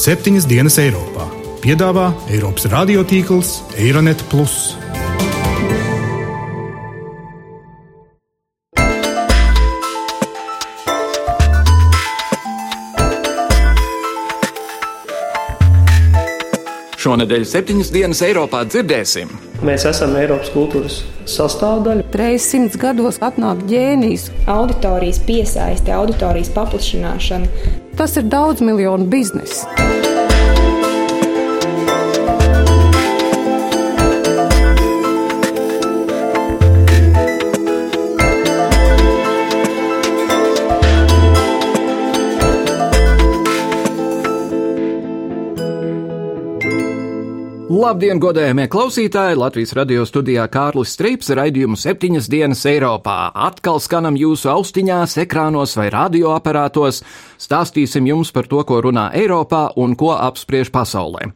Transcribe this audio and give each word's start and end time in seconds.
septiņas 0.00 0.46
dienas 0.48 0.78
Eiropā. 0.80 1.26
Piedāvā 1.60 2.06
Eiropas 2.32 2.64
radiotīkls 2.72 3.50
Eironet. 3.76 4.22
Šonadēļ 17.00 17.44
septiņas 17.48 17.92
dienas 17.92 18.24
Eiropā 18.24 18.62
dzirdēsim. 18.70 19.28
Mēs 19.68 19.84
esam 19.90 20.16
Eiropas 20.16 20.48
kultūras 20.54 21.02
sastāvdaļa. 21.28 22.08
Reizes 22.16 22.48
simts 22.54 22.80
gados 22.80 23.20
atnāk 23.20 23.66
ģēnijs. 23.68 24.30
Auditorijas 24.48 25.20
piesaiste, 25.28 25.92
auditorijas 25.92 26.52
paplašināšana. 26.56 27.79
Tas 28.00 28.16
ir 28.16 28.30
daudz 28.32 28.62
miljonu 28.64 29.04
bizness. 29.12 29.66
Labdien, 47.80 48.18
godējamie 48.20 48.66
klausītāji! 48.68 49.38
Latvijas 49.40 49.70
radio 49.78 50.02
studijā 50.04 50.42
Kārlis 50.52 50.90
Streips 50.92 51.30
raidījumu 51.32 51.78
septiņas 51.80 52.26
dienas 52.28 52.64
Eiropā. 52.68 53.30
Atkal 53.32 53.78
skanam 53.80 54.18
jūsu 54.20 54.50
austiņās, 54.52 55.14
ekrānos 55.22 55.72
vai 55.78 55.86
radioaparātos. 55.94 57.00
Stāstīsim 57.40 58.04
jums 58.04 58.34
par 58.36 58.50
to, 58.50 58.60
ko 58.68 58.82
runā 58.84 59.06
Eiropā 59.16 59.62
un 59.80 59.94
ko 59.96 60.10
apspriež 60.12 60.68
pasaulē. 60.74 61.30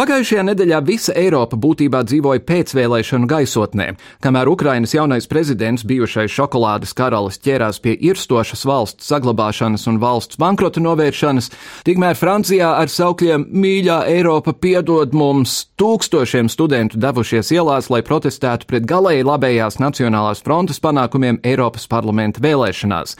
Pagājušajā 0.00 0.46
nedēļā 0.48 0.78
visa 0.86 1.12
Eiropa 1.20 1.58
būtībā 1.60 2.00
dzīvoja 2.08 2.46
pēcvēlēšanu 2.48 3.28
gaisotnē. 3.28 3.90
Kamēr 4.24 4.48
Ukrainas 4.48 4.96
jaunais 4.96 5.28
prezidents, 5.28 5.84
bijušais 5.84 6.32
šokolādes 6.32 6.96
karalis, 6.96 7.36
ķērās 7.44 7.82
pie 7.84 7.98
irstošas 8.08 8.64
valsts 8.64 9.12
saglabāšanas 9.12 9.84
un 9.92 10.00
valsts 10.00 10.40
bankrota 10.40 10.80
novēršanas, 10.80 11.52
tikmēr 11.84 12.16
Francijā 12.16 12.72
ar 12.80 12.88
saukļiem 12.88 13.50
Mīļā 13.52 14.00
Eiropa 14.16 14.56
piedod 14.56 15.12
mums! 15.12 15.60
Tūkstošiem 15.90 16.46
studentu 16.46 17.00
devušies 17.02 17.48
ielās, 17.50 17.88
lai 17.90 17.98
protestētu 18.06 18.68
pret 18.70 18.84
galēji 18.86 19.24
labējās 19.26 19.80
Nacionālās 19.82 20.38
frontes 20.46 20.78
panākumiem 20.78 21.40
Eiropas 21.42 21.88
parlamenta 21.90 22.38
vēlēšanās. 22.44 23.16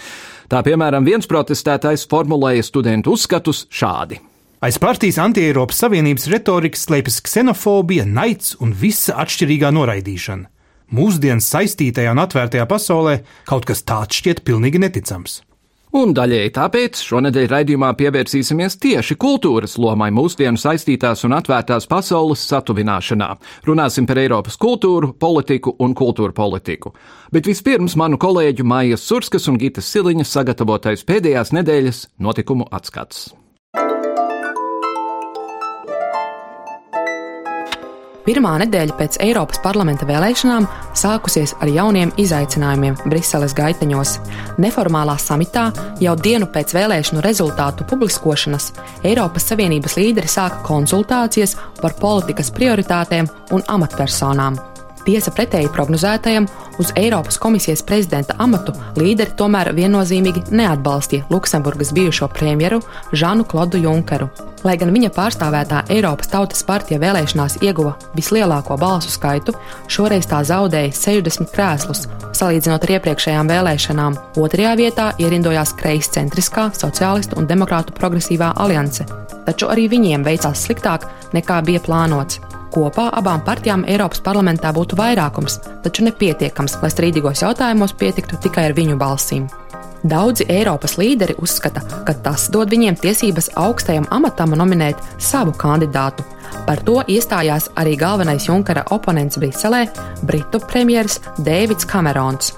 Tā 0.46 0.60
piemēram, 0.62 1.02
viens 1.02 1.27
protestētājs 1.27 2.06
formulēja 2.12 2.62
studentu 2.68 3.16
uzskatus 3.16 3.64
šādi. 3.74 4.20
Aiz 4.62 4.78
partijas 4.78 5.18
anti-Eiropas 5.18 5.82
Savienības 5.82 6.30
retorikas 6.30 6.86
slēpjas 6.86 7.18
ksenofobija, 7.27 8.06
naids 8.06 8.54
un 8.62 8.70
visa 8.70 9.18
atšķirīgā 9.18 9.74
noraidīšana. 9.74 10.46
Mūsdienas 10.94 11.50
saistītajā 11.50 12.14
un 12.14 12.22
atvērtajā 12.22 12.70
pasaulē 12.70 13.18
kaut 13.50 13.66
kas 13.66 13.82
tāds 13.82 14.22
šķiet 14.22 14.46
pilnīgi 14.46 14.78
neticams. 14.86 15.40
Un 15.91 16.12
daļēji 16.14 16.52
tāpēc 16.55 17.00
šonadēļ 17.02 17.46
raidījumā 17.50 17.88
pievērsīsimies 17.98 18.77
tieši 18.78 19.16
kultūras 19.19 19.74
lomai 19.83 20.12
mūsdienu 20.14 20.60
saistītās 20.60 21.24
un 21.27 21.34
atvērtās 21.34 21.88
pasaules 21.91 22.44
satuvināšanā. 22.46 23.33
Runāsim 23.66 24.06
par 24.06 24.20
Eiropas 24.22 24.55
kultūru, 24.61 25.11
politiku 25.18 25.74
un 25.83 25.96
kultūra 25.98 26.30
politiku. 26.36 26.94
Bet 27.34 27.50
vispirms 27.50 27.98
manu 27.98 28.22
kolēģu 28.22 28.70
Mājas 28.70 29.02
Surskas 29.11 29.50
un 29.50 29.58
Gitas 29.58 29.91
Siliņas 29.91 30.38
sagatavotais 30.38 31.02
pēdējās 31.11 31.50
nedēļas 31.58 32.06
notikumu 32.22 32.70
atskats. 32.70 33.33
Pirmā 38.20 38.52
nedēļa 38.60 38.96
pēc 38.98 39.16
Eiropas 39.24 39.60
parlamenta 39.64 40.05
vēlēšanām 40.08 40.67
sākusies 40.98 41.55
ar 41.64 41.70
jauniem 41.72 42.12
izaicinājumiem 42.20 42.98
Briseles 43.08 43.55
gaiteņos. 43.56 44.17
Neformālā 44.61 45.17
samitā 45.20 45.70
jau 46.05 46.17
dienu 46.20 46.50
pēc 46.52 46.74
vēlēšanu 46.77 47.24
rezultātu 47.24 47.86
publiskošanas 47.89 48.70
Eiropas 49.08 49.48
Savienības 49.48 49.96
līderi 49.96 50.28
sāka 50.28 50.61
konsultācijas 50.68 51.56
par 51.80 51.96
politikas 52.00 52.52
prioritātēm 52.52 53.30
un 53.56 53.64
amatpersonām. 53.72 54.61
Tiesa 55.06 55.33
pretēji 55.33 55.72
prognozētajam 55.72 56.45
uz 56.80 56.92
Eiropas 56.96 57.36
komisijas 57.39 57.83
prezidenta 57.83 58.35
amatu 58.39 58.73
līderi 58.96 59.35
tomēr 59.36 59.74
viennozīmīgi 59.77 60.46
neatbalstīja 60.51 61.27
Luksemburgas 61.30 61.92
bijušo 61.92 62.29
premjeru 62.33 62.80
Žanu 63.13 63.45
Klodu 63.45 63.79
Junkeru. 63.79 64.30
Lai 64.64 64.77
gan 64.80 64.92
viņa 64.92 65.11
pārstāvētā 65.17 65.83
Eiropas 65.92 66.29
Tautas 66.33 66.64
partija 66.69 67.01
vēlēšanās 67.01 67.58
ieguva 67.64 67.95
vislielāko 68.17 68.77
balsu 68.80 69.13
skaitu, 69.13 69.55
šoreiz 69.89 70.29
tā 70.29 70.40
zaudēja 70.45 70.92
60 70.96 71.52
krēslus, 71.55 72.07
salīdzinot 72.36 72.85
ar 72.85 72.95
iepriekšējām 72.96 73.52
vēlēšanām. 73.52 74.20
Otrajā 74.40 74.77
vietā 74.80 75.11
ierindojās 75.20 75.74
kreiscentriskā 75.80 76.70
sociālistu 76.77 77.40
un 77.40 77.48
demokrātu 77.48 77.96
progresīvā 77.96 78.52
alianse, 78.57 79.08
taču 79.48 79.69
arī 79.73 79.89
viņiem 79.92 80.24
veicās 80.29 80.64
sliktāk 80.69 81.08
nekā 81.36 81.61
bija 81.64 81.85
plānots. 81.85 82.40
Kopā 82.70 83.08
abām 83.19 83.42
partijām 83.47 83.83
Eiropas 83.89 84.20
parlamentā 84.23 84.70
būtu 84.75 84.98
vairākums, 84.98 85.58
taču 85.85 86.05
nepietiekams, 86.07 86.79
lai 86.83 86.91
strīdīgos 86.92 87.42
jautājumos 87.42 87.97
pietiktu 87.98 88.39
tikai 88.45 88.69
ar 88.69 88.77
viņu 88.77 88.98
balsīm. 89.01 89.48
Daudzi 90.07 90.47
Eiropas 90.48 90.95
līderi 90.97 91.35
uzskata, 91.42 91.83
ka 92.07 92.14
tas 92.25 92.47
dod 92.53 92.70
viņiem 92.73 92.97
tiesības 93.03 93.51
augstajam 93.61 94.07
amatam 94.14 94.55
nominēt 94.57 95.03
savu 95.20 95.53
kandidātu. 95.53 96.25
Par 96.67 96.81
to 96.86 97.03
iestājās 97.11 97.69
arī 97.77 97.98
galvenais 98.01 98.47
Junkara 98.48 98.87
oponents 98.95 99.37
Briselē- 99.39 99.89
Britu 100.27 100.61
premjerministrs 100.61 101.20
Dēvids 101.45 101.87
Kamerons. 101.87 102.55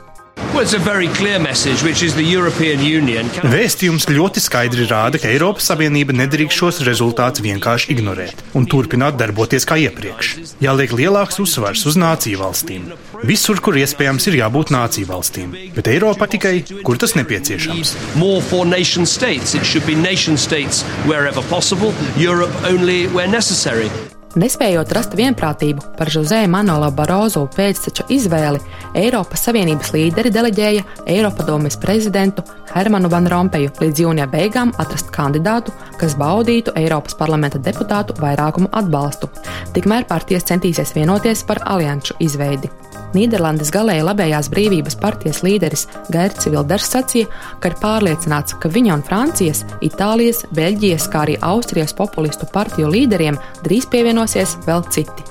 Vēstījums 3.48 4.04
ļoti 4.12 4.42
skaidri 4.44 4.84
rāda, 4.90 5.16
ka 5.22 5.30
Eiropas 5.32 5.70
Savienība 5.70 6.12
nedrīkst 6.18 6.60
šos 6.60 6.82
rezultātus 6.84 7.40
vienkārši 7.46 7.88
ignorēt 7.94 8.44
un 8.58 8.68
turpināt 8.68 9.16
darboties 9.16 9.64
kā 9.68 9.80
iepriekš. 9.86 10.34
Jāliek 10.60 10.92
lielāks 10.92 11.40
uzsvars 11.40 11.86
uz 11.88 11.96
nāciju 11.96 12.42
valstīm. 12.44 12.92
Visur, 13.24 13.64
kur 13.64 13.80
iespējams, 13.80 14.28
ir 14.28 14.40
jābūt 14.42 14.74
nāciju 14.76 15.08
valstīm, 15.08 15.56
bet 15.72 15.88
Eiropa 15.88 16.28
tikai, 16.28 16.58
kur 16.84 17.00
tas 17.00 17.16
nepieciešams. 17.16 17.96
Nespējot 24.32 24.93
rast 24.97 25.12
vienprātību 25.12 25.82
par 25.98 26.09
Jose 26.09 26.38
Manuela 26.48 26.87
Barozo 26.97 27.43
pēcteča 27.53 28.06
izvēli, 28.15 28.62
Eiropas 28.97 29.43
Savienības 29.44 29.91
līderi 29.93 30.32
deleģēja 30.32 30.87
Eiropadomes 31.12 31.76
prezidentu 31.82 32.44
Hermanu 32.70 33.10
Van 33.12 33.28
Rompeju 33.28 33.75
līdz 33.82 34.00
jūnija 34.06 34.31
beigām 34.32 34.72
atrast 34.81 35.12
kandidātu, 35.12 35.75
kas 36.00 36.16
baudītu 36.16 36.72
Eiropas 36.81 37.19
parlamenta 37.19 37.60
deputātu 37.60 38.16
vairākumu 38.22 38.72
atbalstu. 38.72 39.28
Tikmēr 39.76 40.09
partijas 40.09 40.49
centīsies 40.49 40.94
vienoties 40.97 41.44
par 41.44 41.60
alianšu 41.69 42.16
izveidi. 42.25 42.72
Nīderlandes 43.17 43.71
galēji 43.75 44.06
labējās 44.06 44.49
brīvības 44.53 44.97
partijas 45.00 45.43
līderis 45.45 45.87
Gerts 46.12 46.49
Vilders 46.49 46.89
sacīja, 46.95 47.28
ka 47.61 47.73
ir 47.73 47.77
pārliecināts, 47.83 48.56
ka 48.62 48.71
viņa 48.73 48.97
un 48.97 49.05
Francijas, 49.06 49.62
Itālijas, 49.84 50.43
Beļģijas, 50.56 51.09
kā 51.12 51.27
arī 51.27 51.37
Austrijas 51.45 51.93
populistu 51.99 52.49
partiju 52.53 52.91
līderiem 52.93 53.39
drīz 53.67 53.89
pievienosies 53.93 54.56
vēl 54.67 54.84
citi. 54.91 55.28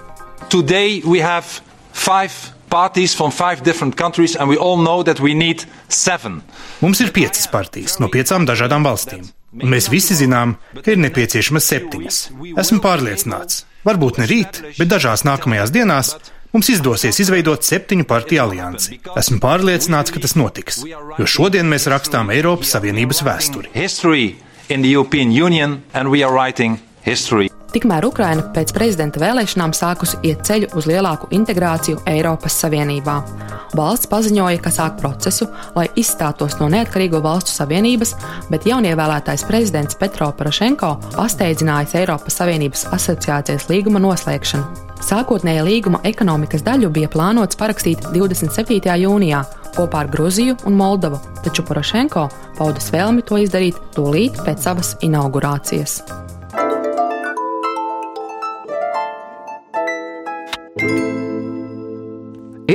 Today 0.50 1.02
we 1.06 1.22
have 1.24 1.62
five 1.94 2.34
parties 2.72 3.14
from 3.16 3.32
five 3.32 3.64
different 3.64 3.96
countries, 3.98 4.36
and 4.36 4.50
we 4.50 4.58
all 4.58 4.78
know 4.78 5.04
that 5.04 5.20
we 5.20 5.34
need 5.34 5.66
seven. 5.90 6.42
Mums 6.82 7.02
ir 7.02 7.12
piecas 7.12 7.48
partijas 7.52 8.00
no 8.00 8.08
piecām 8.08 8.48
dažādām 8.48 8.86
valstīm. 8.88 9.28
Un 9.52 9.68
mēs 9.74 9.90
visi 9.92 10.16
zinām, 10.16 10.56
ka 10.80 10.94
ir 10.94 11.02
nepieciešamas 11.04 11.66
septiņas. 11.68 12.20
Esmu 12.62 12.80
pārliecināts, 12.84 13.66
varbūt 13.84 14.22
ne 14.22 14.28
rīt, 14.30 14.62
bet 14.78 14.88
dažās 14.94 15.26
nākamajās 15.28 15.74
dienās 15.76 16.14
Mums 16.52 16.68
izdosies 16.74 17.16
izveidot 17.24 17.64
septiņu 17.64 18.04
partiju 18.10 18.42
aliansi. 18.44 18.98
Esmu 19.22 19.40
pārliecināts, 19.44 20.12
ka 20.12 20.20
tas 20.24 20.36
notiks, 20.36 20.82
jo 20.84 21.30
šodien 21.36 21.70
mēs 21.72 21.88
rakstām 21.92 22.34
Eiropas 22.36 22.74
Savienības 22.76 23.24
vēsturi. 23.24 23.72
Tikmēr 27.72 28.04
Ukraina 28.04 28.44
pēc 28.52 28.74
prezidenta 28.76 29.22
vēlēšanām 29.22 29.72
sākusi 29.72 30.18
iet 30.28 30.42
ceļu 30.44 30.74
uz 30.76 30.88
lielāku 30.90 31.30
integrāciju 31.32 32.02
Eiropas 32.12 32.58
Savienībā. 32.60 33.14
Valsts 33.80 34.10
paziņoja, 34.12 34.60
ka 34.60 34.74
sāk 34.76 34.98
procesu, 35.00 35.48
lai 35.78 35.86
izstātos 35.96 36.58
no 36.60 36.68
neatkarīgo 36.74 37.22
valstu 37.24 37.54
savienības, 37.56 38.12
bet 38.52 38.68
jaunievēlētais 38.68 39.46
prezidents 39.48 39.96
Petro 39.96 40.28
Porošenko 40.36 40.90
pasteidzinājis 41.16 41.96
Eiropas 42.02 42.42
Savienības 42.42 42.90
asociācijas 42.98 43.70
līguma 43.72 44.04
noslēgšanu. 44.04 44.90
Sākotnējā 45.08 45.64
līguma 45.66 46.02
ekonomikas 46.06 46.66
daļu 46.68 46.92
bija 46.94 47.10
plānots 47.14 47.58
parakstīt 47.58 48.04
27. 48.12 48.98
jūnijā 49.06 49.46
kopā 49.78 50.04
ar 50.04 50.12
Gruziju 50.12 50.60
un 50.68 50.76
Moldovu, 50.76 51.22
taču 51.46 51.64
Porošenko 51.64 52.28
paudis 52.60 52.92
vēlmi 52.92 53.24
to 53.24 53.40
izdarīt 53.40 53.80
tūlīt 53.96 54.44
pēc 54.44 54.68
savas 54.68 54.98
inaugurācijas. 55.08 56.02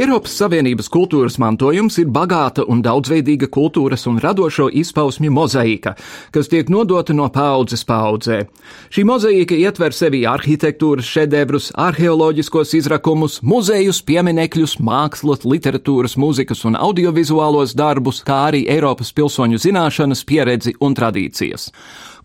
Eiropas 0.06 0.36
Savienības 0.38 0.86
kultūras 0.94 1.34
mantojums 1.42 1.96
ir 1.98 2.12
bagāta 2.14 2.62
un 2.70 2.78
daudzveidīga 2.78 3.48
kultūras 3.50 4.04
un 4.06 4.20
radošo 4.22 4.68
izpausmju 4.70 5.32
mozaīka, 5.34 5.96
kas 6.30 6.46
tiek 6.52 6.70
nodota 6.70 7.10
no 7.10 7.26
paudzes 7.34 7.82
paudzē. 7.88 8.38
Šī 8.94 9.02
mozaīka 9.10 9.58
ietver 9.58 9.90
sevi 9.90 10.22
arhitektūras 10.30 11.10
šedevrus, 11.10 11.72
arheoloģiskos 11.74 12.76
izrakumus, 12.78 13.40
muzejus, 13.42 13.98
pieminekļus, 14.06 14.78
mākslas, 14.78 15.42
literatūras, 15.42 16.14
mūzikas 16.22 16.62
un 16.70 16.78
audiovizuālos 16.78 17.74
darbus, 17.74 18.22
kā 18.22 18.44
arī 18.52 18.62
Eiropas 18.70 19.10
pilsoņu 19.10 19.58
zināšanas, 19.58 20.22
pieredzi 20.22 20.78
un 20.86 20.94
tradīcijas. 20.94 21.72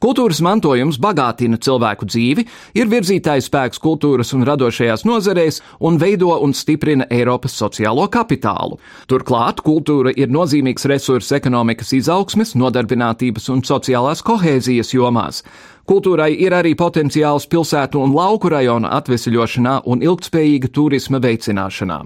Kultūras 0.02 0.40
mantojums 0.42 0.98
bagātina 0.98 1.60
cilvēku 1.62 2.08
dzīvi, 2.10 2.46
ir 2.74 2.88
virzītājs 2.90 3.46
spēks 3.52 3.78
kultūras 3.84 4.32
un 4.34 4.42
radošajās 4.50 5.04
nozarēs 5.06 5.60
un 5.86 6.00
veido 6.02 6.32
un 6.42 6.56
stiprina 6.58 7.06
Eiropas 7.14 7.54
sociālo 7.62 8.08
kapitālu. 8.10 8.80
Turklāt 9.06 9.62
kultūra 9.62 10.10
ir 10.18 10.34
nozīmīgs 10.34 10.88
resurs 10.90 11.30
ekonomikas 11.38 11.94
izaugsmes, 12.00 12.56
nodarbinātības 12.58 13.46
un 13.54 13.62
sociālās 13.62 14.26
kohēzijas 14.26 14.96
jomās. 14.98 15.44
Kultūrai 15.86 16.32
ir 16.34 16.58
arī 16.58 16.74
potenciāls 16.74 17.46
pilsētu 17.52 18.02
un 18.02 18.18
lauku 18.18 18.50
rajonu 18.50 18.90
atvesļošanā 18.90 19.84
un 19.86 20.02
ilgtspējīga 20.02 20.74
turisma 20.74 21.22
veicināšanā. 21.22 22.02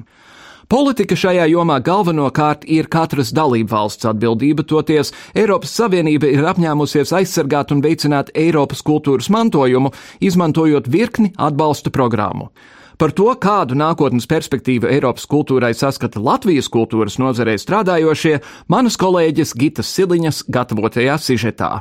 Politika 0.65 1.13
šajā 1.13 1.43
jomā 1.51 1.75
galvenokārt 1.85 2.63
ir 2.65 2.87
katras 2.89 3.29
dalību 3.35 3.69
valsts 3.69 4.07
atbildība, 4.09 4.63
toties 4.65 5.11
Eiropas 5.37 5.75
Savienība 5.77 6.31
ir 6.33 6.47
apņēmusies 6.49 7.13
aizsargāt 7.19 7.73
un 7.75 7.83
veicināt 7.85 8.31
Eiropas 8.33 8.81
kultūras 8.85 9.29
mantojumu, 9.29 9.93
izmantojot 10.25 10.89
virkni 10.89 11.35
atbalsta 11.37 11.93
programmu. 11.93 12.49
Par 12.97 13.13
to, 13.13 13.27
kādu 13.37 13.77
nākotnes 13.77 14.25
perspektīvu 14.31 14.89
Eiropas 14.89 15.27
kultūrai 15.29 15.75
saskata 15.77 16.23
Latvijas 16.23 16.71
kultūras 16.73 17.19
nozarē 17.21 17.59
strādājošie, 17.61 18.39
manas 18.71 18.97
kolēģis 18.97 19.53
Gitas 19.59 19.91
Siliņas 19.93 20.47
gatavotajā 20.49 21.19
sižetā. 21.21 21.75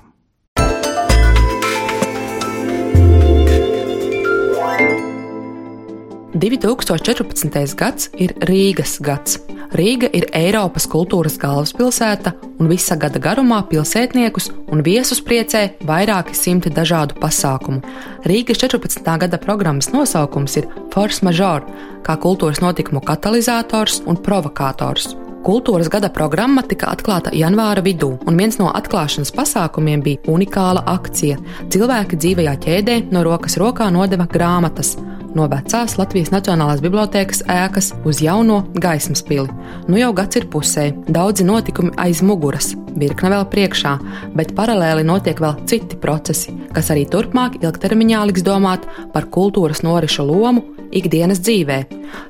2014. 6.34 7.76
gads 7.78 8.08
ir 8.18 8.32
Rīgas 8.48 8.96
gads. 9.02 9.38
Rīga 9.74 10.08
ir 10.14 10.26
Eiropas 10.34 10.86
kultūras 10.90 11.36
galvaspilsēta, 11.38 12.34
un 12.58 12.70
visa 12.70 12.96
gada 12.98 13.18
garumā 13.22 13.60
pilsētniekus 13.70 14.50
un 14.74 14.82
viesus 14.86 15.22
priecē 15.22 15.64
vairāki 15.86 16.34
simti 16.34 16.70
dažādu 16.74 17.18
pasākumu. 17.22 17.82
Rīgas 18.26 18.62
14. 18.66 19.02
gada 19.24 19.38
programmas 19.38 19.92
nosaukums 19.94 20.58
ir 20.58 20.70
Force 20.94 21.26
Majeure, 21.26 21.66
kā 22.06 22.18
kultūras 22.18 22.62
notikumu 22.62 23.02
katalizators 23.02 24.02
un 24.06 24.18
provokators. 24.18 25.14
Kultūras 25.44 25.90
gada 25.92 26.08
programma 26.08 26.62
tika 26.64 26.88
atklāta 26.88 27.28
janvāra 27.36 27.82
vidū, 27.84 28.14
un 28.24 28.38
viens 28.40 28.56
no 28.56 28.70
atklāšanas 28.72 29.28
pasākumiem 29.36 30.00
bija 30.00 30.22
unikāla 30.32 30.80
akcija. 30.88 31.36
Cilvēki 31.68 32.16
dzīvajā 32.16 32.54
ķēdē 32.64 32.94
no 33.12 33.20
rokas 33.26 33.58
rokā 33.60 33.90
nodeva 33.92 34.24
grāmatas 34.24 34.94
no 35.36 35.44
vecās 35.50 35.98
Latvijas 36.00 36.32
Nacionālās 36.32 36.80
bibliotēkas 36.80 37.44
ēkas 37.50 37.90
uz 38.08 38.22
jauno 38.24 38.62
gaismas 38.80 39.20
pili. 39.26 39.52
Nu 39.84 40.00
jau 40.00 40.14
gads 40.16 40.40
ir 40.40 40.48
pusē, 40.48 40.86
daudzi 41.12 41.44
notikumi 41.44 41.92
aiz 42.00 42.22
muguras, 42.24 42.72
virkne 42.96 43.34
vēl 43.34 43.44
priekšā, 43.52 43.98
bet 44.38 44.54
paralēli 44.56 45.04
notiek 45.04 45.44
vēl 45.44 45.58
citi 45.68 46.00
procesi, 46.00 46.56
kas 46.72 46.88
arī 46.94 47.04
turpmāk 47.10 47.60
ilgtermiņā 47.60 48.24
liks 48.30 48.46
domāt 48.48 48.88
par 49.12 49.28
kultūras 49.28 49.84
norišu 49.84 50.24
lomu 50.24 50.70
ikdienas 50.94 51.42
dzīvē. 51.44 51.78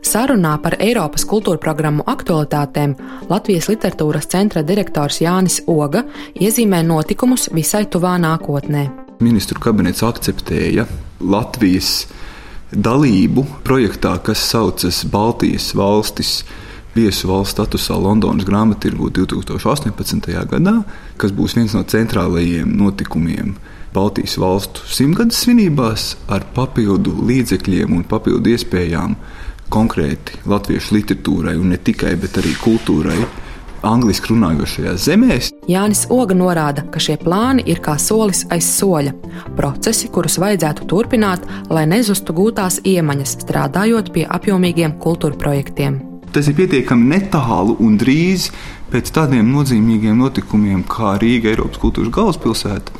Sarunā 0.05 0.55
par 0.63 0.77
Eiropas 0.83 1.27
kultūra 1.29 1.61
programmu 1.63 2.05
aktualitātēm 2.11 2.97
Latvijas 3.31 3.69
literatūras 3.71 4.29
centra 4.33 4.65
direktors 4.67 5.21
Jānis 5.23 5.61
Oga 5.71 6.05
iezīmē 6.35 6.83
notikumus 6.87 7.49
visai 7.55 7.85
tuvā 7.87 8.17
nākotnē. 8.23 8.87
Ministru 9.25 9.61
kabinets 9.63 10.03
akceptēja 10.05 10.87
Latvijas 11.21 12.07
dalību 12.75 13.47
projektā, 13.65 14.17
kas 14.25 14.43
saucas 14.51 15.05
Baltijas 15.11 15.71
valstis 15.79 16.41
viesu 16.95 17.29
valsts 17.31 17.55
statusā 17.57 17.97
Londonas 17.99 18.47
grāmattirgu 18.47 19.11
2018. 19.15 20.35
gadā, 20.51 20.75
kas 21.19 21.35
būs 21.35 21.57
viens 21.59 21.75
no 21.75 21.83
centrālajiem 21.87 22.71
notikumiem 22.79 23.55
Baltijas 23.95 24.35
valstu 24.43 24.83
simtgades 24.91 25.39
svinībās 25.45 26.17
ar 26.35 26.43
papildu 26.57 27.13
līdzekļiem 27.29 27.93
un 27.95 28.03
papildu 28.11 28.51
iespējām 28.51 29.15
konkrēti 29.71 30.41
latviešu 30.51 30.97
literatūrai 30.97 31.55
un 31.61 31.71
ne 31.71 31.79
tikai, 31.79 32.17
bet 32.19 32.41
arī 32.41 32.57
kultūrai 32.59 33.21
angliski 33.87 34.33
runājošajās 34.33 35.07
zemēs. 35.07 35.51
Jānis 35.71 36.09
Oga 36.11 36.35
norāda, 36.35 36.83
ka 36.91 36.99
šie 36.99 37.15
plāni 37.21 37.63
ir 37.71 37.79
kā 37.85 37.95
solis 38.01 38.43
aiz 38.51 38.67
soļa. 38.81 39.13
Procesi, 39.55 40.11
kurus 40.11 40.41
vajadzētu 40.43 40.89
turpināt, 40.91 41.47
lai 41.71 41.85
nezustu 41.87 42.35
gūtās 42.35 42.81
iemaņas, 42.83 43.37
strādājot 43.45 44.11
pie 44.17 44.27
apjomīgiem 44.27 44.99
kultūra 45.05 45.39
projektiem. 45.39 46.01
Tas 46.35 46.49
ir 46.51 46.59
pietiekami 46.59 47.13
netālu 47.13 47.77
un 47.79 47.95
drīz 48.01 48.49
pēc 48.95 49.11
tādiem 49.15 49.49
nozīmīgiem 49.51 50.21
notikumiem 50.23 50.85
kā 50.87 51.17
Rīga, 51.19 51.51
Eiropas 51.51 51.81
kultūras 51.83 52.13
galvaspilsēta 52.15 52.95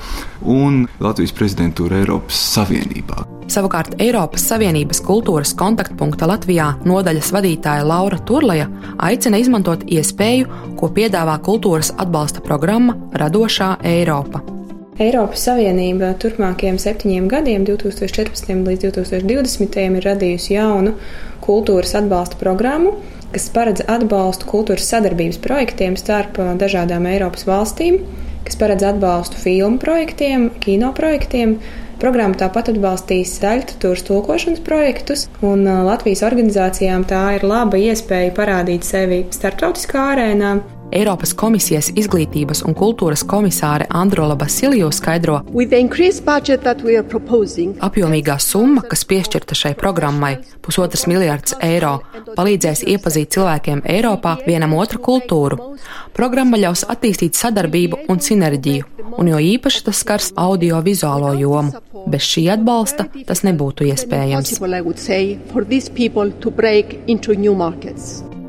un 0.51 0.85
Latvijas 1.03 1.35
prezidentūra 1.37 2.01
Eiropas 2.03 2.41
Savienībā. 2.55 3.23
Savukārt 3.53 3.95
Eiropas 4.03 4.47
Savienības 4.51 5.03
kultūras 5.05 5.53
kontaktpunkta 5.59 6.27
Latvijā 6.27 6.73
nodaļas 6.89 7.31
vadītāja 7.37 7.85
Laura 7.87 8.19
Turleja 8.27 8.67
aicina 9.05 9.39
izmantot 9.39 9.85
iespēju, 9.87 10.51
ko 10.81 10.91
piedāvā 10.97 11.37
kultūras 11.45 11.93
atbalsta 12.01 12.43
programma 12.43 12.97
Radošā 13.15 13.77
Eiropa. 13.87 14.43
Eiropas 14.99 15.47
Savienība 15.47 16.13
turpmākajiem 16.23 16.77
septiņiem 16.79 17.25
gadiem, 17.31 17.65
2014. 17.67 18.51
līdz 18.67 18.89
2020. 18.91 19.81
ir 19.99 20.07
radījusi 20.07 20.55
jaunu 20.55 20.95
kultūras 21.45 21.97
atbalsta 21.99 22.39
programmu, 22.41 22.95
kas 23.35 23.49
paredz 23.55 23.85
atbalstu 23.91 24.49
kultūras 24.51 24.89
sadarbības 24.93 25.41
projektiem 25.45 25.99
starp 26.01 26.39
dažādām 26.61 27.09
Eiropas 27.11 27.47
valstīm, 27.49 28.03
kas 28.47 28.59
paredz 28.61 28.87
atbalstu 28.87 29.41
filmu 29.41 29.81
projektiem, 29.83 30.51
kino 30.63 30.93
projektiem, 30.97 31.59
Programma 32.03 32.35
tāpat 32.37 32.73
atbalstīs 32.73 33.37
daļtūras 33.41 34.03
tulkošanas 34.09 34.63
projektus, 34.67 35.29
un 35.47 35.63
Latvijas 35.87 36.25
organizācijām 36.27 37.07
tā 37.09 37.23
ir 37.37 37.47
laba 37.47 37.79
iespēja 37.79 38.35
parādīt 38.35 38.87
sevi 38.87 39.23
starptautiskā 39.33 40.09
arēnā. 40.17 40.57
Eiropas 40.95 41.33
komisijas 41.35 41.89
izglītības 41.99 42.61
un 42.69 42.75
kultūras 42.79 43.25
komisāre 43.27 43.89
Androla 43.91 44.37
Basilio 44.39 44.93
skaidro, 44.95 45.41
apjomīgā 47.83 48.37
summa, 48.39 48.85
kas 48.87 49.03
piešķirta 49.11 49.57
šai 49.59 49.73
programmai, 49.81 50.37
pusotras 50.63 51.09
miljards 51.11 51.57
eiro, 51.67 51.97
palīdzēs 52.37 52.85
iepazīt 52.95 53.35
cilvēkiem 53.35 53.83
Eiropā 53.91 54.37
vienam 54.47 54.77
otru 54.79 55.03
kultūru. 55.03 55.59
Programma 56.15 56.61
ļaus 56.63 56.85
attīstīt 56.87 57.35
sadarbību 57.35 58.07
un 58.09 58.23
sinerģiju, 58.23 58.85
un 59.19 59.33
jo 59.33 59.43
īpaši 59.43 59.83
tas 59.89 59.99
skars 60.05 60.31
audio-vizuālo 60.39 61.35
jomu. 61.41 61.75
Bez 62.07 62.23
šī 62.29 62.47
atbalsta 62.55 63.09
tas 63.27 63.43
nebūtu 63.43 63.91
iespējams. 63.91 64.55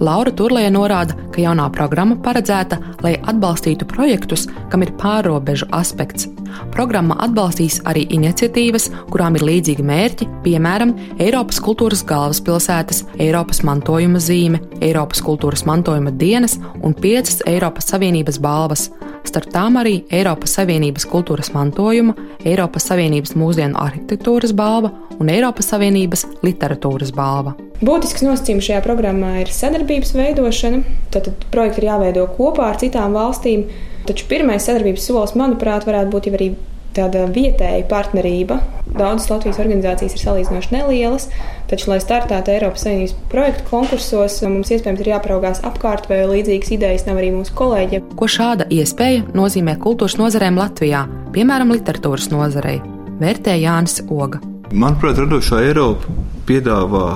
Laura 0.04 0.32
Turlēja 0.36 0.72
norāda, 0.76 1.16
ka 1.32 1.40
jaunā 1.40 1.70
programma 1.72 2.18
paredzēta, 2.20 2.80
lai 3.04 3.14
atbalstītu 3.32 3.88
projektus, 3.88 4.44
kam 4.72 4.84
ir 4.84 4.92
pārobežu 5.00 5.70
aspekts. 5.76 6.28
Programma 6.76 7.16
atbalstīs 7.24 7.80
arī 7.88 8.06
iniciatīvas, 8.16 8.90
kurām 9.12 9.38
ir 9.40 9.46
līdzīgi 9.48 9.86
mērķi, 9.88 10.28
piemēram, 10.44 10.94
Eiropas 11.24 11.62
kultūras 11.64 12.04
galvaspilsētas, 12.08 13.06
Eiropas 13.24 13.64
mantojuma 13.68 14.20
zīme, 14.24 14.62
Eiropas 14.84 15.24
kultūras 15.24 15.66
mantojuma 15.68 16.12
dienas 16.12 16.58
un 16.84 16.96
piecas 16.96 17.42
Eiropas 17.48 17.88
Savienības 17.94 18.40
balvas. 18.44 18.90
Starp 19.26 19.50
tām 19.52 19.80
arī 19.82 20.02
Eiropas 20.14 20.58
Savienības 20.60 21.08
kultūras 21.10 21.52
mantojuma, 21.56 22.14
Eiropas 22.46 22.92
Savienības 22.92 23.36
mūsdienu 23.40 23.80
arhitektūras 23.82 24.54
balva 24.56 24.92
un 25.20 25.32
Eiropas 25.32 25.72
Savienības 25.74 26.28
literatūras 26.46 27.16
balva. 27.16 27.56
Būtisks 27.86 28.24
nosacījums 28.26 28.66
šajā 28.66 28.82
programmā 28.86 29.42
ir 29.44 29.52
sadarbības 29.54 30.16
veidošana. 30.18 30.80
Tad 31.14 31.28
projekti 31.54 31.84
ir 31.84 31.90
jāveido 31.92 32.24
kopā 32.38 32.72
ar 32.72 32.80
citām 32.82 33.14
valstīm. 33.14 33.68
Taču 34.08 34.26
pirmais 34.30 34.66
sadarbības 34.66 35.06
solis, 35.06 35.36
manuprāt, 35.38 35.86
varētu 35.86 36.14
būt 36.14 36.30
arī 36.32 36.48
tāda 36.96 37.26
vietēja 37.36 37.84
partnerība. 37.92 38.58
Daudzas 38.96 39.28
Latvijas 39.30 39.60
organizācijas 39.60 40.16
ir 40.16 40.24
salīdzinoši 40.24 40.72
nelielas, 40.72 41.28
taču, 41.70 41.90
lai 41.92 42.00
startētu 42.02 42.54
Eiropas 42.56 42.86
Savienības 42.86 43.16
projektu 43.32 43.68
konkursos, 43.70 44.40
mums 44.48 44.72
iespējams 44.72 45.04
ir 45.04 45.12
jāpraugās 45.12 45.62
apkārt, 45.68 46.08
vai 46.10 46.24
līdzīgas 46.32 46.72
idejas 46.78 47.06
nav 47.10 47.20
arī 47.20 47.34
mūsu 47.36 47.54
kolēģiem. 47.60 48.12
Ko 48.16 48.30
šāda 48.32 48.70
iespēja 48.72 49.26
nozīmē 49.36 49.76
kultūras 49.84 50.16
nozarēm 50.22 50.62
Latvijā, 50.62 51.04
piemēram, 51.36 51.76
literatūras 51.76 52.32
nozarei, 52.32 52.78
vērtē 53.20 53.60
Jānis 53.60 54.00
Oga. 54.08 54.40
Manuprāt, 54.72 55.20
radošā 55.26 55.66
Eiropa 55.68 56.16
piedāvā 56.48 57.10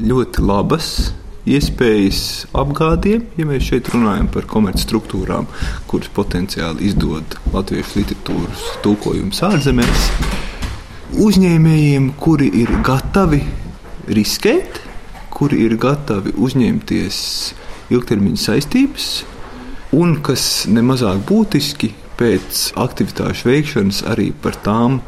ļoti 0.00 0.44
labas 0.44 0.90
iespējas 1.48 2.46
apgādiem, 2.56 3.24
ja 3.38 3.46
mēs 3.48 3.70
šeit 3.70 3.88
runājam 3.92 4.28
par 4.32 4.46
komercstruktūrām, 4.50 5.48
kuras 5.90 6.10
potenciāli 6.14 6.90
izdod 6.90 7.36
latviešu 7.54 8.00
literatūras 8.00 8.66
tulkojumus 8.84 9.40
ārzemēs. 9.48 10.10
Uzņēmējiem, 11.20 12.12
kuri 12.20 12.50
ir 12.60 12.70
gatavi 12.86 13.40
riskēt, 14.14 14.82
kuri 15.32 15.64
ir 15.64 15.74
gatavi 15.80 16.36
uzņemties 16.38 17.18
ilgtermiņa 17.90 18.44
saistības, 18.44 19.08
un 19.96 20.20
kas 20.22 20.68
nemazāk 20.70 21.24
būtiski 21.26 21.94
pēc 22.20 22.70
aktivitāšu 22.78 23.48
veikšanas 23.48 24.04
arī 24.12 24.30
par 24.44 24.58
tām 24.62 25.00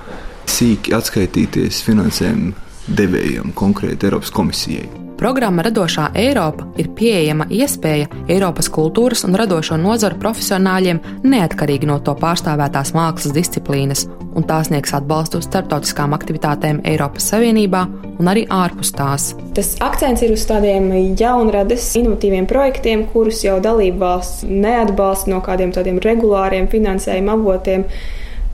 sīki 0.48 0.94
atskaitīties 0.96 1.84
finansējumu 1.86 2.61
devējiem, 2.88 3.54
konkrēti 3.58 4.10
Eiropas 4.10 4.34
komisijai. 4.34 4.88
Programma 5.22 5.62
Radošā 5.62 6.08
Eiropa 6.18 6.64
ir 6.82 6.88
pieejama 6.98 7.44
iespēja 7.46 8.08
Eiropas 8.26 8.66
kultūras 8.74 9.20
un 9.22 9.36
radošo 9.38 9.76
nozaru 9.78 10.16
profesionāļiem 10.18 10.98
neatkarīgi 11.22 11.86
no 11.86 12.00
to 12.02 12.16
pārstāvētās 12.18 12.90
mākslas 12.96 13.36
disciplīnas, 13.36 14.08
un 14.34 14.42
tās 14.48 14.66
sniegs 14.66 14.96
atbalstu 14.98 15.38
starptautiskām 15.44 16.16
aktivitātēm 16.16 16.80
Eiropas 16.90 17.28
Savienībā 17.30 17.84
un 18.18 18.32
arī 18.32 18.42
ārpus 18.50 18.90
tās. 18.98 19.28
Tas 19.54 19.76
akcents 19.84 20.24
ir 20.26 20.34
uz 20.34 20.42
tādiem 20.50 20.90
jaunradas, 21.20 21.86
innovatīviem 22.00 22.48
projektiem, 22.50 23.06
kurus 23.14 23.44
jau 23.46 23.60
dalībvalsts 23.62 24.42
neatbalsta 24.48 25.30
no 25.30 25.38
kādiem 25.44 25.70
tādiem 25.70 26.02
regulāriem 26.02 26.66
finansējuma 26.72 27.38
avotiem. 27.38 27.86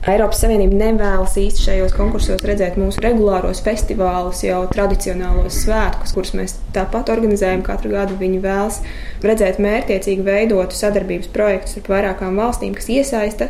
Eiropas 0.07 0.39
Savienība 0.39 0.77
nevēlas 0.79 1.33
īsti 1.41 1.65
šajos 1.65 1.93
konkursos 1.97 2.43
redzēt 2.47 2.77
mūsu 2.79 3.01
regulāros 3.03 3.59
festivālus, 3.65 4.45
jau 4.45 4.61
tradicionālos 4.71 5.57
svētkus, 5.65 6.13
kurus 6.15 6.31
mēs 6.39 6.53
tāpat 6.75 7.11
organizējam 7.11 7.65
katru 7.67 7.91
gadu. 7.91 8.15
Viņi 8.21 8.39
vēlas 8.45 8.79
redzēt 9.25 9.59
mērķiecīgi 9.59 10.23
veidotu 10.23 10.79
sadarbības 10.79 11.33
projektus 11.35 11.81
ar 11.81 11.91
vairākām 11.91 12.39
valstīm, 12.39 12.77
kas 12.79 12.87
iesaista 12.95 13.49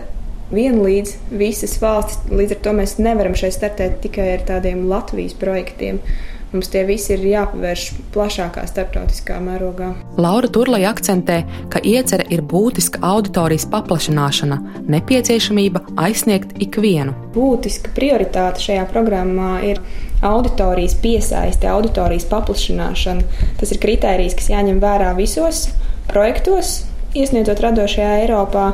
vienlīdz 0.49 1.13
visas 1.37 1.77
valstis. 1.83 2.23
Līdz 2.33 2.57
ar 2.57 2.61
to 2.65 2.75
mēs 2.81 2.97
nevaram 2.97 3.37
šeit 3.37 3.53
startēt 3.53 4.01
tikai 4.07 4.31
ar 4.39 4.45
tādiem 4.49 4.87
Latvijas 4.89 5.37
projektiem. 5.37 6.01
Mums 6.49 6.71
tie 6.73 6.81
visi 6.81 7.11
ir 7.13 7.21
jāpavērš 7.29 7.83
plašākā 8.13 8.63
starptautiskā 8.65 9.35
mērogā. 9.43 9.91
Laura 10.17 10.49
Turlai 10.49 10.81
akcentē, 10.89 11.43
ka 11.69 11.77
iecerē 11.85 12.25
ir 12.33 12.41
būtiska 12.41 13.03
auditorijas 13.05 13.67
paplašināšana, 13.69 14.57
nepieciešamība 14.89 15.83
aizsniegt 16.01 16.57
ikvienu. 16.65 17.13
Būtiska 17.35 17.93
prioritāte 17.93 18.65
šajā 18.65 18.87
programmā 18.89 19.59
ir 19.69 19.83
auditorijas 20.25 20.97
piesaiste, 21.03 21.69
auditorijas 21.69 22.25
paplašināšana. 22.33 23.45
Tas 23.61 23.75
ir 23.75 23.81
kritērijs, 23.85 24.39
kas 24.39 24.49
jāņem 24.55 24.81
vērā 24.81 25.13
visos 25.21 25.67
projektos, 26.09 26.79
Iesniedzot 27.17 27.57
radošajā 27.63 28.09
Eiropā, 28.21 28.67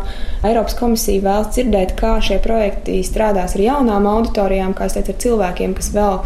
Eiropas 0.44 0.76
komisija 0.76 1.24
vēlas 1.24 1.54
dzirdēt, 1.56 1.94
kā 1.96 2.18
šie 2.20 2.42
projekti 2.44 2.98
strādās 3.08 3.56
ar 3.56 3.62
jaunām 3.64 4.10
auditorijām, 4.12 4.74
kā 4.76 4.90
es 4.90 4.98
teicu, 4.98 5.14
ar 5.14 5.22
cilvēkiem, 5.24 5.76
kas 5.78 5.88
vēl 5.96 6.18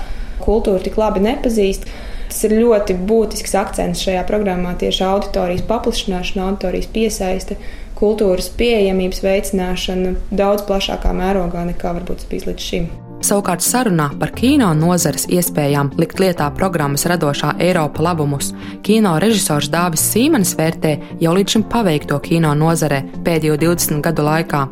kultūru 0.43 0.81
tik 0.84 0.98
labi 1.00 1.24
nepazīst. 1.25 1.89
Tas 2.29 2.43
ir 2.46 2.60
ļoti 2.60 2.93
būtisks 3.10 3.55
akcents 3.58 4.05
šajā 4.05 4.22
programmā 4.29 4.75
tieši 4.77 5.03
auditorijas 5.08 5.65
paplašināšana, 5.69 6.46
auditorijas 6.46 6.89
piesaiste, 6.93 7.58
kultūras 7.98 8.51
pieejamības 8.60 9.25
veicināšana 9.25 10.15
daudz 10.29 10.65
plašākā 10.69 11.13
mērogā 11.17 11.65
nekā 11.74 11.98
varbūt 12.00 12.22
tas 12.22 12.34
bijis 12.34 12.51
līdz 12.51 12.72
šim. 12.72 12.91
Savukārt 13.30 13.62
sarunā 13.62 14.08
par 14.18 14.32
kino 14.34 14.72
nozares 14.74 15.28
iespējām 15.30 15.92
likt 16.02 16.18
lietā 16.18 16.48
programmas 16.58 17.04
radošā 17.12 17.52
Eiropa 17.62 18.02
labumus, 18.02 18.48
kino 18.82 19.12
režisors 19.22 19.68
Dāvis 19.70 20.02
Sīmanis 20.02 20.56
vērtē 20.58 20.96
jau 21.22 21.36
līdz 21.38 21.54
šim 21.54 21.66
paveikto 21.70 22.18
kino 22.26 22.56
nozarē 22.58 23.04
pēdējo 23.28 23.60
20 23.62 24.02
gadu 24.08 24.26
laikā. 24.26 24.64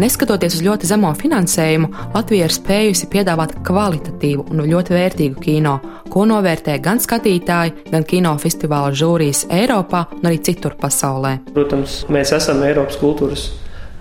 Neskatoties 0.00 0.56
uz 0.56 0.64
ļoti 0.64 0.88
zemo 0.88 1.12
finansējumu, 1.20 1.92
Latvija 2.16 2.48
ir 2.48 2.56
spējusi 2.56 3.12
piedāvāt 3.12 3.58
kvalitatīvu 3.68 4.48
un 4.54 4.64
ļoti 4.72 4.96
vērtīgu 4.96 5.44
kino, 5.44 5.76
ko 6.08 6.24
novērtē 6.32 6.80
gan 6.80 7.04
skatītāji, 7.04 7.90
gan 7.92 8.08
kinofestivāla 8.08 8.96
žūrijas 8.96 9.44
Eiropā 9.52 10.06
un 10.16 10.32
arī 10.32 10.40
citur 10.48 10.80
pasaulē. 10.80 11.42
Protams, 11.52 12.06
mēs 12.08 12.32
esam 12.40 12.64
Eiropas 12.64 12.96
kultūras 13.04 13.50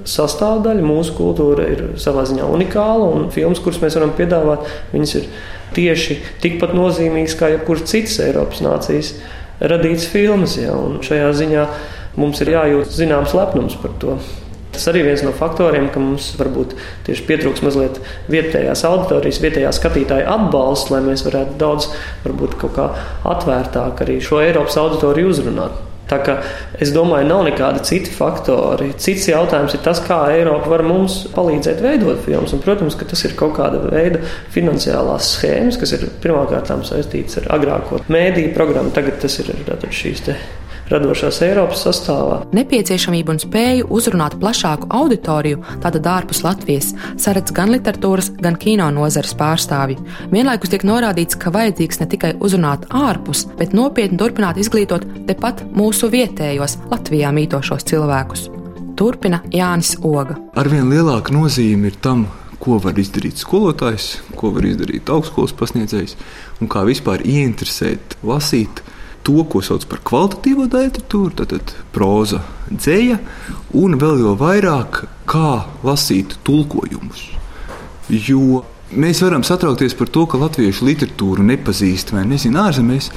sastāvdaļa. 0.06 0.86
Mūsu 0.86 1.16
kultūra 1.18 1.68
ir 1.74 1.84
savā 2.02 2.26
ziņā 2.30 2.48
unikāla, 2.54 3.10
un 3.18 3.30
filmas, 3.34 3.62
kuras 3.64 3.82
mēs 3.84 3.98
varam 3.98 4.14
piedāvāt, 4.18 4.68
viņas 4.94 5.16
ir 5.22 5.30
tieši 5.78 6.20
tikpat 6.44 6.76
nozīmīgas 6.78 7.38
kā 7.40 7.52
jebkuras 7.54 7.88
citas 7.90 8.20
Eiropas 8.24 8.64
nācijas 8.66 9.14
radītas 9.60 10.10
filmas. 10.12 10.58
Ja, 10.62 10.76
šajā 11.06 11.32
ziņā 11.42 11.70
mums 12.18 12.44
ir 12.44 12.54
jājūt 12.56 12.94
zināms 12.98 13.38
lepnums 13.38 13.80
par 13.82 13.96
to. 14.02 14.18
Tas 14.78 14.86
arī 14.92 15.02
viens 15.08 15.24
no 15.26 15.32
faktoriem, 15.34 15.88
ka 15.90 16.02
mums 16.02 16.28
varbūt 16.38 16.76
tieši 17.08 17.24
pietrūks 17.26 17.64
mazliet 17.66 17.98
vietējās 18.30 18.84
auditorijas, 18.86 19.40
vietējā 19.42 19.72
skatītāja 19.74 20.28
atbalsts, 20.36 20.92
lai 20.94 21.02
mēs 21.08 21.26
varētu 21.26 21.58
daudz, 21.58 21.90
varbūt 22.28 22.60
kaut 22.62 22.76
kā 22.78 22.88
atvērtāk 23.26 24.06
arī 24.06 24.20
šo 24.22 24.44
Eiropas 24.44 24.78
auditoriju 24.78 25.34
uzrunāt. 25.34 25.87
Tā 26.08 26.20
kā 26.24 26.38
es 26.80 26.94
domāju, 26.96 27.28
nav 27.28 27.44
nekādi 27.48 27.84
citi 27.88 28.14
faktori. 28.16 28.94
Cits 29.02 29.28
jautājums 29.28 29.76
ir 29.76 29.82
tas, 29.84 30.00
kā 30.06 30.22
Eiropa 30.32 30.72
var 30.72 30.86
mums 30.88 31.20
palīdzēt 31.36 31.82
veidot 31.84 32.22
filmas. 32.24 32.54
Un, 32.56 32.64
protams, 32.64 32.96
ka 33.00 33.08
tas 33.10 33.26
ir 33.28 33.36
kaut 33.40 33.58
kāda 33.60 33.82
veida 33.92 34.22
finansiālās 34.56 35.34
schēmas, 35.36 35.80
kas 35.82 35.98
ir 35.98 36.08
pirmkārt 36.24 36.72
saistītas 36.88 37.42
ar 37.42 37.52
agrāko 37.58 38.00
mēdīju 38.12 38.56
programmu. 38.56 38.96
Tagad 38.96 39.20
tas 39.24 39.40
ir 39.44 39.52
šīs 39.92 40.24
radošās 40.92 41.42
Eiropas 41.46 41.84
sastāvā. 41.86 42.40
Nepieciešamību 42.56 43.34
un 43.34 43.42
spēju 43.42 43.88
uzrunāt 43.94 44.38
plašāku 44.42 44.90
auditoriju, 44.98 45.62
tātad 45.84 46.08
ārpus 46.12 46.44
Latvijas, 46.46 46.94
saredz 47.20 47.54
gan 47.56 47.72
literatūras, 47.76 48.32
gan 48.42 48.58
kino 48.60 48.90
nozares 48.96 49.36
pārstāvji. 49.38 50.00
Vienlaikus 50.34 50.74
tiek 50.74 50.88
norādīts, 50.88 51.40
ka 51.40 51.54
vajadzīgs 51.56 52.02
ne 52.02 52.10
tikai 52.14 52.34
uzrunāt 52.44 52.88
ārpus, 52.96 53.46
bet 53.60 53.76
nopietni 53.78 54.20
turpināt 54.22 54.60
izglītot 54.62 55.06
tepat 55.30 55.66
mūsu 55.76 56.12
vietējos, 56.14 56.80
Latvijā 56.92 57.34
mītošos 57.36 57.88
cilvēkus. 57.92 58.48
Turpina 58.98 59.44
Jānis 59.54 59.94
Oga. 60.02 60.40
Arvien 60.58 60.90
lielāka 60.90 61.34
nozīme 61.36 61.92
ir 61.92 61.98
tam, 62.02 62.26
ko 62.58 62.80
var 62.82 62.98
izdarīt 62.98 63.38
skolotājs, 63.38 64.08
ko 64.36 64.50
var 64.56 64.66
izdarīt 64.66 65.12
augstskolas 65.14 65.54
pasniedzējs 65.58 66.16
un 66.62 66.72
kā 66.72 66.82
vispār 66.88 67.22
ieinteresēt, 67.22 68.18
lasīt 68.26 68.82
to, 69.28 69.44
ko 69.52 69.62
sauc 69.66 69.84
par 69.92 70.00
kvalitatīvo 70.08 70.70
literatūru, 70.72 71.36
tad 71.44 71.76
proza, 71.96 72.42
dzēja, 72.72 73.20
un 73.76 73.98
vēl 74.00 74.24
jau 74.24 74.38
vairāk, 74.40 75.04
kā 75.28 75.68
lasīt 75.84 76.38
tulkojumus. 76.48 77.26
Jo 78.08 78.64
mēs 78.96 79.22
varam 79.26 79.44
satraukties 79.44 79.98
par 80.00 80.12
to, 80.16 80.24
ka 80.32 80.40
latviešu 80.40 80.88
literatūru 80.88 81.44
nepazīst 81.44 82.14
vai 82.16 82.24
nezina 82.30 82.70
ārzemēs, 82.70 83.12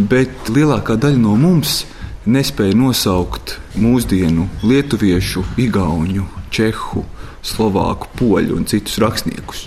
bet 0.00 0.48
lielākā 0.48 0.96
daļa 1.00 1.20
no 1.20 1.36
mums 1.36 1.82
nespēja 2.30 2.76
nosaukt 2.76 3.58
mūsdienu 3.80 4.46
lietuviešu, 4.64 5.44
igauņu, 5.60 6.24
čehu, 6.52 7.04
slovāku, 7.44 8.08
poļu 8.16 8.56
un 8.56 8.66
citus 8.68 8.98
rakstniekus. 9.00 9.66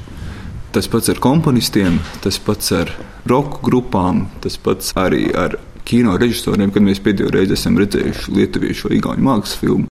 Tas 0.73 0.89
pats 0.89 1.11
ar 1.13 1.21
komponistiem, 1.21 1.99
tas 2.25 2.39
pats 2.41 2.71
ar 2.73 2.89
roka 3.29 3.61
grupām, 3.65 4.25
tas 4.41 4.57
pats 4.57 4.89
arī 4.97 5.27
ar 5.37 5.59
kino 5.87 6.17
režisoriem, 6.19 6.71
kad 6.73 6.85
mēs 6.85 7.01
pēdējo 7.03 7.31
reizi 7.33 7.57
esam 7.57 7.79
redzējuši 7.81 8.37
lietuviešu 8.37 8.89
vai 8.89 8.99
igauņu 8.99 9.27
mākslas 9.29 9.59
filmu. 9.61 9.89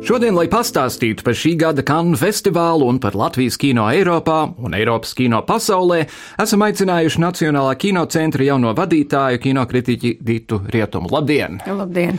Šodien, 0.00 0.32
lai 0.34 0.48
pastāstītu 0.50 1.22
par 1.22 1.36
šī 1.36 1.52
gada 1.60 1.84
Cannes 1.86 2.18
festivālu 2.18 2.88
un 2.88 2.96
par 2.98 3.14
Latvijas 3.14 3.58
kino 3.60 3.84
Eiropā 3.92 4.38
un 4.58 4.72
Eiropas 4.74 5.12
kino 5.14 5.42
pasaulē, 5.46 6.00
esam 6.40 6.64
aicinājuši 6.66 7.20
Nacionālā 7.22 7.76
kinocentra 7.78 8.46
jauno 8.48 8.72
vadītāju, 8.74 9.42
kinokritiķi 9.44 10.16
Ditu 10.24 10.62
Rietumu. 10.72 11.12
Labdien! 11.12 11.60
Labdien! 11.68 12.18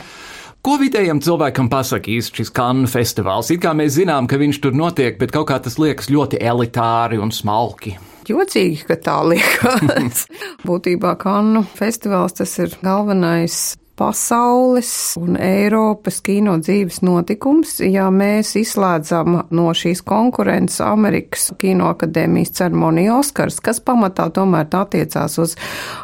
Ko 0.62 0.76
vidējam 0.78 1.18
cilvēkam 1.18 1.66
pasakīs 1.68 2.30
šis 2.30 2.54
Cannes 2.54 2.94
festivāls? 2.94 3.50
It 3.50 3.64
kā 3.64 3.74
mēs 3.74 3.96
zinām, 3.98 4.30
ka 4.30 4.38
viņš 4.38 4.62
tur 4.62 4.78
notiek, 4.78 5.18
bet 5.18 5.34
kaut 5.34 5.50
kā 5.50 5.58
tas 5.58 5.74
liekas 5.82 6.06
ļoti 6.06 6.38
elitāri 6.38 7.18
un 7.18 7.34
smalki. 7.34 7.96
Jocīgi, 8.32 8.86
ka 8.88 8.96
tā 8.96 9.18
liekas. 9.28 10.24
Būtībā 10.66 11.14
Kannu 11.20 11.64
festivāls 11.76 12.38
tas 12.40 12.56
ir 12.62 12.74
galvenais 12.84 13.62
pasaules 13.96 14.90
un 15.20 15.36
Eiropas 15.40 16.20
kino 16.24 16.56
dzīves 16.60 17.02
notikums, 17.04 17.76
ja 17.84 18.08
mēs 18.12 18.54
izslēdzam 18.60 19.42
no 19.52 19.66
šīs 19.76 20.00
konkurences 20.06 20.80
Amerikas 20.84 21.50
Kinoakadēmijas 21.60 22.54
ceremoniju 22.58 23.18
Oskars, 23.18 23.60
kas 23.60 23.82
pamatā 23.84 24.28
tomēr 24.32 24.70
attiecās 24.72 25.36
uz 25.42 25.54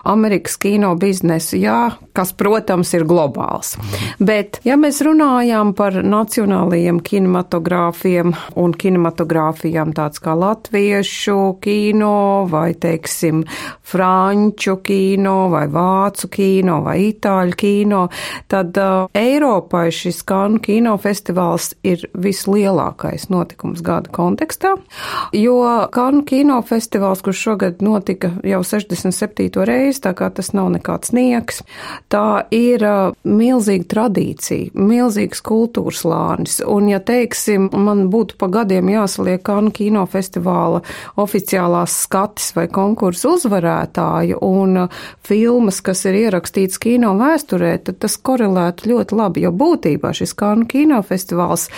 Amerikas 0.08 0.58
kino 0.60 0.92
biznesu, 1.00 1.56
jā, 1.62 1.78
kas, 2.16 2.34
protams, 2.36 2.92
ir 2.96 3.06
globāls. 3.08 3.74
Bet, 4.20 4.60
ja 4.68 4.76
mēs 4.80 5.00
runājam 5.06 5.72
par 5.78 5.96
nacionālajiem 6.02 7.00
kinematogrāfiem 7.04 8.34
un 8.58 8.74
kinematogrāfijām 8.76 9.94
tāds 9.96 10.20
kā 10.22 10.36
latviešu 10.38 11.38
kino 11.64 12.44
vai, 12.50 12.72
teiksim, 12.78 13.44
franču 13.88 14.78
kino 14.84 15.38
vai 15.52 15.64
vācu 15.72 16.28
kino 16.34 16.80
vai 16.84 16.98
itāļu 17.08 17.58
kino, 17.58 17.77
kino, 17.78 18.08
tad 18.48 18.76
uh, 18.76 19.06
Eiropai 19.14 19.90
šis 19.94 20.22
Kanu 20.26 20.58
kinofestivāls 20.62 21.72
ir 21.86 22.04
vislielākais 22.18 23.28
notikums 23.30 23.82
gada 23.84 24.10
kontekstā, 24.14 24.74
jo 25.36 25.58
Kanu 25.94 26.24
kinofestivāls, 26.28 27.22
kurš 27.24 27.44
šogad 27.48 27.82
notika 27.84 28.32
jau 28.46 28.62
67. 28.66 29.50
reizi, 29.68 30.02
tā 30.04 30.14
kā 30.18 30.30
tas 30.34 30.52
nav 30.56 30.72
nekāds 30.74 31.12
nieks, 31.16 31.62
tā 32.12 32.44
ir 32.54 32.84
uh, 32.86 33.14
milzīga 33.24 33.88
tradīcija, 33.94 34.74
milzīgs 34.78 35.42
kultūras 35.44 36.04
lānis, 36.08 36.58
un 36.66 36.90
ja 36.92 37.00
teiksim, 37.00 37.70
man 37.72 38.08
būtu 38.12 38.38
pa 38.40 38.50
gadiem 38.58 38.90
jāsaliek 38.92 39.42
Kanu 39.46 39.70
kinofestivāla 39.74 40.82
oficiālās 41.20 41.94
skatis 42.04 42.50
vai 42.56 42.66
konkursu 42.72 43.36
uzvarētāju 43.36 44.42
un 44.44 44.84
uh, 44.84 45.00
filmas, 45.28 45.80
kas 45.84 46.04
ir 46.08 46.18
ierakstīts 46.24 46.80
kino 46.82 47.14
vēsturē, 47.18 47.67
tad 47.84 47.98
tas 48.02 48.16
korelētu 48.16 48.88
ļoti 48.92 49.18
labi, 49.18 49.42
jo 49.46 49.52
būtībā 49.52 50.12
šis 50.16 50.34
Kānu 50.38 50.68
kinofestivāls 50.70 51.68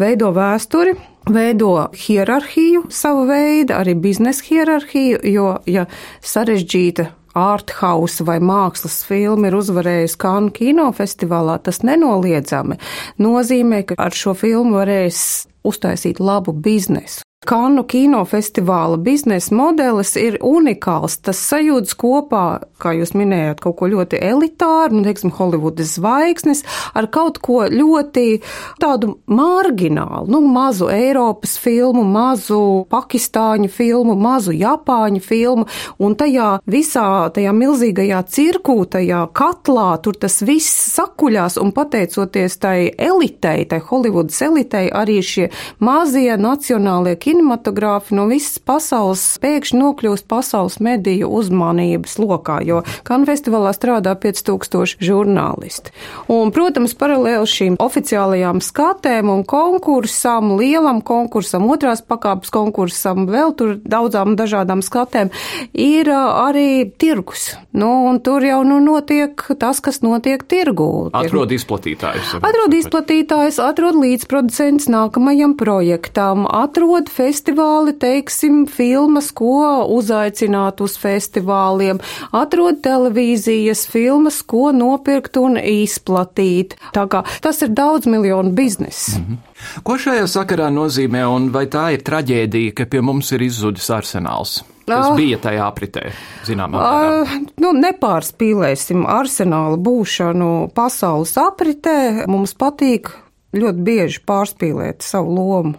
veido 0.00 0.30
vēsturi, 0.36 0.94
veido 1.32 1.88
hierarhiju 2.04 2.86
savu 2.92 3.26
veidu, 3.30 3.76
arī 3.78 3.96
biznesa 3.98 4.46
hierarhiju, 4.48 5.22
jo, 5.32 5.48
ja 5.66 5.86
sarežģīta 6.20 7.08
ārthouse 7.38 8.26
vai 8.28 8.38
mākslas 8.44 9.02
filma 9.08 9.48
ir 9.48 9.56
uzvarējusi 9.56 10.20
Kānu 10.20 10.52
kinofestivālā, 10.56 11.58
tas 11.64 11.82
nenoliedzami 11.86 12.78
nozīmē, 13.22 13.82
ka 13.88 13.98
ar 13.98 14.16
šo 14.16 14.36
filmu 14.38 14.78
varēs 14.80 15.22
uztaisīt 15.66 16.20
labu 16.20 16.52
biznesu. 16.52 17.22
Kanu 17.42 17.82
kinofestivāla 17.82 19.00
biznesa 19.02 19.54
modelis 19.58 20.12
ir 20.14 20.36
unikāls. 20.46 21.16
Tas 21.26 21.40
sajūtas 21.42 21.96
kopā, 21.98 22.42
kā 22.78 22.92
jūs 22.94 23.16
minējāt, 23.18 23.58
kaut 23.64 23.80
ko 23.80 23.88
ļoti 23.90 24.20
elitāru, 24.22 24.94
nu, 24.94 25.02
teiksim, 25.02 25.32
Holivudas 25.34 25.96
zvaigznes, 25.96 26.62
ar 26.94 27.08
kaut 27.10 27.40
ko 27.42 27.64
ļoti 27.66 28.38
tādu 28.78 29.16
marginālu, 29.26 30.28
nu, 30.30 30.38
mazu 30.54 30.86
Eiropas 30.94 31.56
filmu, 31.58 32.04
mazu 32.06 32.60
Pakistāņu 32.92 33.72
filmu, 33.74 34.14
mazu 34.14 34.54
Japāņu 34.54 35.24
filmu, 35.26 35.66
un 35.98 36.14
tajā 36.14 36.52
visā 36.70 37.08
tajā 37.34 37.56
milzīgajā 37.58 38.22
cirkū, 38.36 38.78
tajā 38.94 39.24
katlā, 39.34 39.88
tur 40.04 40.14
tas 40.14 40.38
viss 40.46 40.94
sakuļās, 40.94 41.58
un 41.58 41.74
pateicoties 41.74 42.58
tai 42.62 42.86
elitei, 42.94 43.66
tai 43.66 43.82
Holivudas 43.90 44.38
elitei, 44.46 44.86
arī 44.94 45.18
šie 45.26 45.50
mazie 45.82 46.38
nacionālie 46.38 47.18
kinofestivāli 47.18 47.31
kinematogrāfi 47.32 48.16
no 48.16 48.26
visas 48.28 48.58
pasaules 48.60 49.22
pēkšņi 49.42 49.78
nokļūst 49.80 50.28
pasaules 50.28 50.78
mediju 50.84 51.30
uzmanības 51.32 52.18
lokā, 52.20 52.60
jo 52.66 52.82
Kanu 53.06 53.28
festivālā 53.28 53.72
strādā 53.72 54.12
5000 54.20 55.00
žurnālisti. 55.02 55.94
Un, 56.32 56.52
protams, 56.54 56.94
paralēli 56.98 57.48
šīm 57.48 57.78
oficiālajām 57.82 58.60
skatēm 58.64 59.30
un 59.32 59.44
konkursam, 59.48 60.54
lielam 60.60 61.00
konkursam, 61.06 61.66
otrās 61.72 62.04
pakāpes 62.04 62.52
konkursam, 62.52 63.24
vēl 63.30 63.54
tur 63.56 63.74
daudzām 63.80 64.36
dažādām 64.36 64.84
skatēm, 64.84 65.32
ir 65.72 66.10
arī 66.12 66.92
tirgus. 67.00 67.54
Nu, 67.72 67.90
un 68.10 68.20
tur 68.20 68.44
jau 68.44 68.60
nu, 68.68 68.78
notiek 68.84 69.40
tas, 69.58 69.80
kas 69.80 70.02
notiek 70.04 70.44
tirgū. 70.44 71.08
Atrod 71.16 71.54
izplatītājus. 71.56 72.36
Atrod 72.44 72.76
izplatītājus, 72.76 73.60
atrod 73.62 73.96
līdzproducents 74.02 74.90
nākamajam 74.92 75.56
projektam, 75.56 76.44
atrod 76.44 77.08
festivāli, 77.22 77.94
teiksim, 78.02 78.64
filmas, 78.70 79.30
ko 79.36 79.86
uzaicināt 79.94 80.82
uz 80.82 80.96
festivāliem, 81.00 82.02
atrod 82.34 82.82
televīzijas 82.84 83.86
filmas, 83.90 84.42
ko 84.42 84.70
nopirkt 84.74 85.38
un 85.40 85.58
izplatīt. 85.60 86.76
Tā 86.96 87.06
kā 87.10 87.22
tas 87.44 87.62
ir 87.62 87.72
daudz 87.76 88.10
miljonu 88.10 88.52
bizness. 88.56 89.16
Mm 89.16 89.24
-hmm. 89.24 89.40
Ko 89.82 89.94
šajā 89.98 90.26
sakarā 90.26 90.68
nozīmē, 90.74 91.24
un 91.26 91.50
vai 91.54 91.66
tā 91.66 91.92
ir 91.94 92.02
traģēdija, 92.02 92.74
ka 92.74 92.86
pie 92.86 93.00
mums 93.00 93.32
ir 93.32 93.42
izzudis 93.42 93.90
arsenāls? 93.90 94.62
Kas 94.86 95.10
uh, 95.10 95.16
bija 95.16 95.38
tajā 95.38 95.66
apritē, 95.66 96.10
zināmā 96.46 96.78
mērā? 96.78 97.22
Uh, 97.22 97.34
nu, 97.62 97.72
nepārspīlēsim 97.72 99.06
arsenāla 99.06 99.78
būšanu 99.78 100.70
pasaules 100.74 101.36
apritē. 101.38 102.26
Mums 102.26 102.54
patīk 102.54 103.12
ļoti 103.54 103.86
bieži 103.86 104.20
pārspīlēt 104.26 105.06
savu 105.06 105.34
lomu 105.36 105.74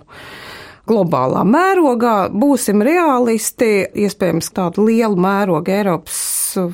globālā 0.90 1.44
mērogā. 1.48 2.16
Būsim 2.34 2.84
realisti, 2.86 3.86
iespējams, 4.06 4.52
tādu 4.56 4.88
lielu 4.90 5.20
mērogu 5.20 5.74
Eiropas 5.74 6.24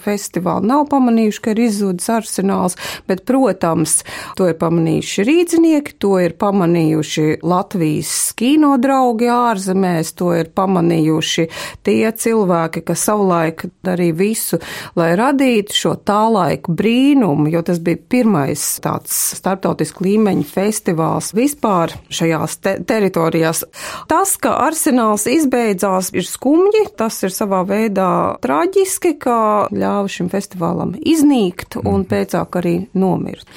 festivāli 0.04 0.70
nav 0.70 0.86
pamanījuši, 0.92 1.42
ka 1.44 1.54
ir 1.54 1.63
izzudis 1.65 2.10
arsenāls, 2.13 2.78
bet, 3.10 3.24
protams, 3.28 4.00
to 4.38 4.50
ir 4.50 4.58
pamanījuši 4.60 5.26
rīdzinieki, 5.28 5.96
to 6.02 6.15
ir 6.24 6.36
pamanījuši 6.39 7.39
Latvijas 7.48 8.13
kino 8.39 8.76
draugi 8.82 9.30
ārzemēs, 9.34 10.13
to 10.20 10.32
ir 10.38 10.52
pamanījuši 10.56 11.48
tie 11.88 12.12
cilvēki, 12.12 12.84
kas 12.88 13.06
savulaik 13.10 13.65
darīja 13.86 14.18
visu, 14.20 14.60
lai 15.00 15.12
radītu 15.20 15.76
šo 15.76 15.96
tā 16.06 16.22
laiku 16.32 16.74
brīnumu, 16.78 17.50
jo 17.54 17.63
tas 17.65 17.82
bija 17.84 18.00
pirmais 18.10 18.65
tāds 18.84 19.15
starptautisku 19.39 20.06
līmeņa 20.06 20.46
festivāls 20.50 21.34
vispār 21.38 21.94
šajās 22.13 22.58
te 22.63 22.76
teritorijās. 22.88 23.63
Tas, 24.10 24.36
ka 24.42 24.56
arsenāls 24.65 25.28
izbeidzās, 25.30 26.12
ir 26.15 26.28
skumji, 26.28 26.86
tas 27.00 27.20
ir 27.26 27.34
savā 27.34 27.62
veidā 27.68 28.12
traģiski, 28.44 29.15
ka 29.22 29.39
ļāva 29.71 30.10
šim 30.12 30.32
festivālam 30.32 30.95
iznīkt 30.99 31.79
un 31.84 32.01
mhm. 32.01 32.10
pēcāk 32.12 32.60
arī 32.62 32.75
nomirt. 32.97 33.47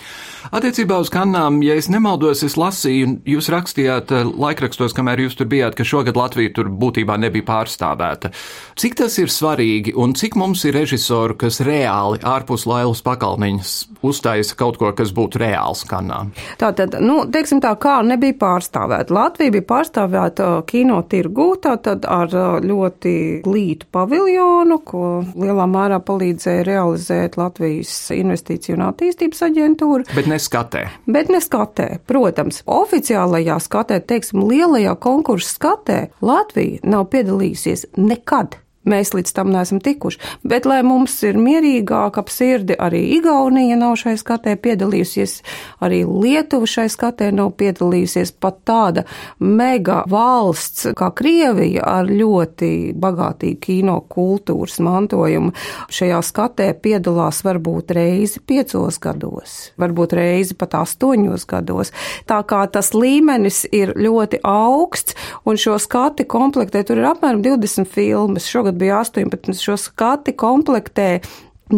Attiecībā 0.53 0.97
uz 0.99 1.09
kanām, 1.13 1.61
ja 1.63 1.77
es 1.79 1.87
nemaldos, 1.93 2.43
es 2.43 2.57
lasīju, 2.59 3.15
jūs 3.31 3.47
rakstījāt 3.53 4.11
eh, 4.13 4.27
laikrakstos, 4.27 4.95
kamēr 4.97 5.23
jūs 5.25 5.37
tur 5.39 5.47
bijāt, 5.49 5.77
ka 5.79 5.87
šogad 5.87 6.19
Latvija 6.19 6.51
tur 6.57 6.67
būtībā 6.67 7.15
nebija 7.23 7.47
pārstāvēta. 7.47 8.33
Cik 8.77 8.99
tas 8.99 9.19
ir 9.23 9.31
svarīgi 9.31 9.95
un 9.97 10.17
cik 10.19 10.35
mums 10.41 10.65
ir 10.67 10.75
režisoru, 10.77 11.37
kas 11.39 11.61
reāli 11.65 12.19
ārpus 12.27 12.67
Lailas 12.67 13.05
pakalniņas 13.07 13.75
uztaisa 14.03 14.59
kaut 14.59 14.81
ko, 14.81 14.91
kas 14.99 15.15
būtu 15.15 15.41
reāls 15.45 15.85
kanā? 15.89 16.25
Tātad, 16.61 16.99
nu, 17.01 17.23
teiksim 17.33 17.63
tā, 17.63 17.73
kā 17.81 18.01
nebija 18.07 18.37
pārstāvēta. 18.43 19.15
Latvija 19.15 19.55
bija 19.55 19.69
pārstāvēta 19.71 20.51
kino 20.67 20.99
tirgū, 21.07 21.49
tātad 21.63 22.09
ar 22.11 22.35
ļoti 22.67 23.15
glītu 23.47 23.89
paviljonu, 23.95 24.81
ko 24.85 25.07
lielā 25.39 25.71
mērā 25.71 26.02
palīdzēja 26.07 26.67
realizēt 26.69 27.39
Latvijas 27.41 27.93
investīciju 28.15 28.79
un 28.79 28.87
attīstības 28.89 29.45
aģentūra. 29.49 30.09
Bet 30.17 30.31
neskatē. 30.31 30.87
Bet 31.11 31.33
neskatē, 31.33 31.89
protams. 32.11 32.63
Oficiālajā 32.67 33.59
skatē, 33.63 34.01
teiksim, 34.07 34.45
lielajā 34.51 34.97
konkursu 35.03 35.57
skatē 35.57 36.01
Latvija 36.25 36.83
nav 36.87 37.09
piedalījusies 37.15 37.89
nekad. 38.01 38.62
Mēs 38.89 39.13
līdz 39.15 39.35
tam 39.37 39.53
neesam 39.55 39.79
tikuši. 39.83 40.19
Bet, 40.43 40.67
lai 40.67 40.81
mums 40.87 41.15
ir 41.23 41.39
mierīgāk 41.39 42.19
ap 42.19 42.31
sirdi, 42.33 42.75
arī 42.75 43.03
Igaunija 43.19 43.77
nav 43.79 43.95
šai 44.01 44.17
skatē 44.19 44.57
piedalījusies, 44.59 45.37
arī 45.85 46.03
Lietuva 46.07 46.67
šai 46.67 46.89
skatē 46.91 47.31
nav 47.35 47.53
piedalījusies. 47.61 48.35
Pat 48.43 48.59
tāda 48.67 49.05
mega 49.39 50.03
valsts 50.11 50.89
kā 50.99 51.13
Krievija 51.15 51.87
ar 51.87 52.11
ļoti 52.11 52.93
bagātīgu 52.99 53.61
kino 53.63 54.01
kultūras 54.11 54.81
mantojumu 54.83 55.53
šajā 55.93 56.19
skatē 56.27 56.69
piedalās 56.83 57.43
varbūt 57.47 57.95
reizi 57.97 58.43
piecos 58.43 58.99
gados, 59.03 59.57
varbūt 59.81 60.17
reizi 60.19 60.57
pat 60.59 60.75
astoņos 60.83 61.47
gados. 61.49 61.93
Tā 62.27 62.41
kā 62.49 62.65
tas 62.73 62.93
līmenis 62.97 63.63
ir 63.71 63.95
ļoti 63.99 64.43
augsts, 64.49 65.17
un 65.47 65.61
šo 65.61 65.79
skati 65.83 66.27
komplektē 66.29 66.83
tur 66.87 67.01
ir 67.01 67.09
apmēram 67.13 67.43
20 67.45 67.89
filmas. 67.93 68.49
Šogad 68.51 68.72
bija 68.73 69.01
18 69.03 69.63
šo 69.63 69.77
skati 69.81 70.37
komplektē 70.37 71.09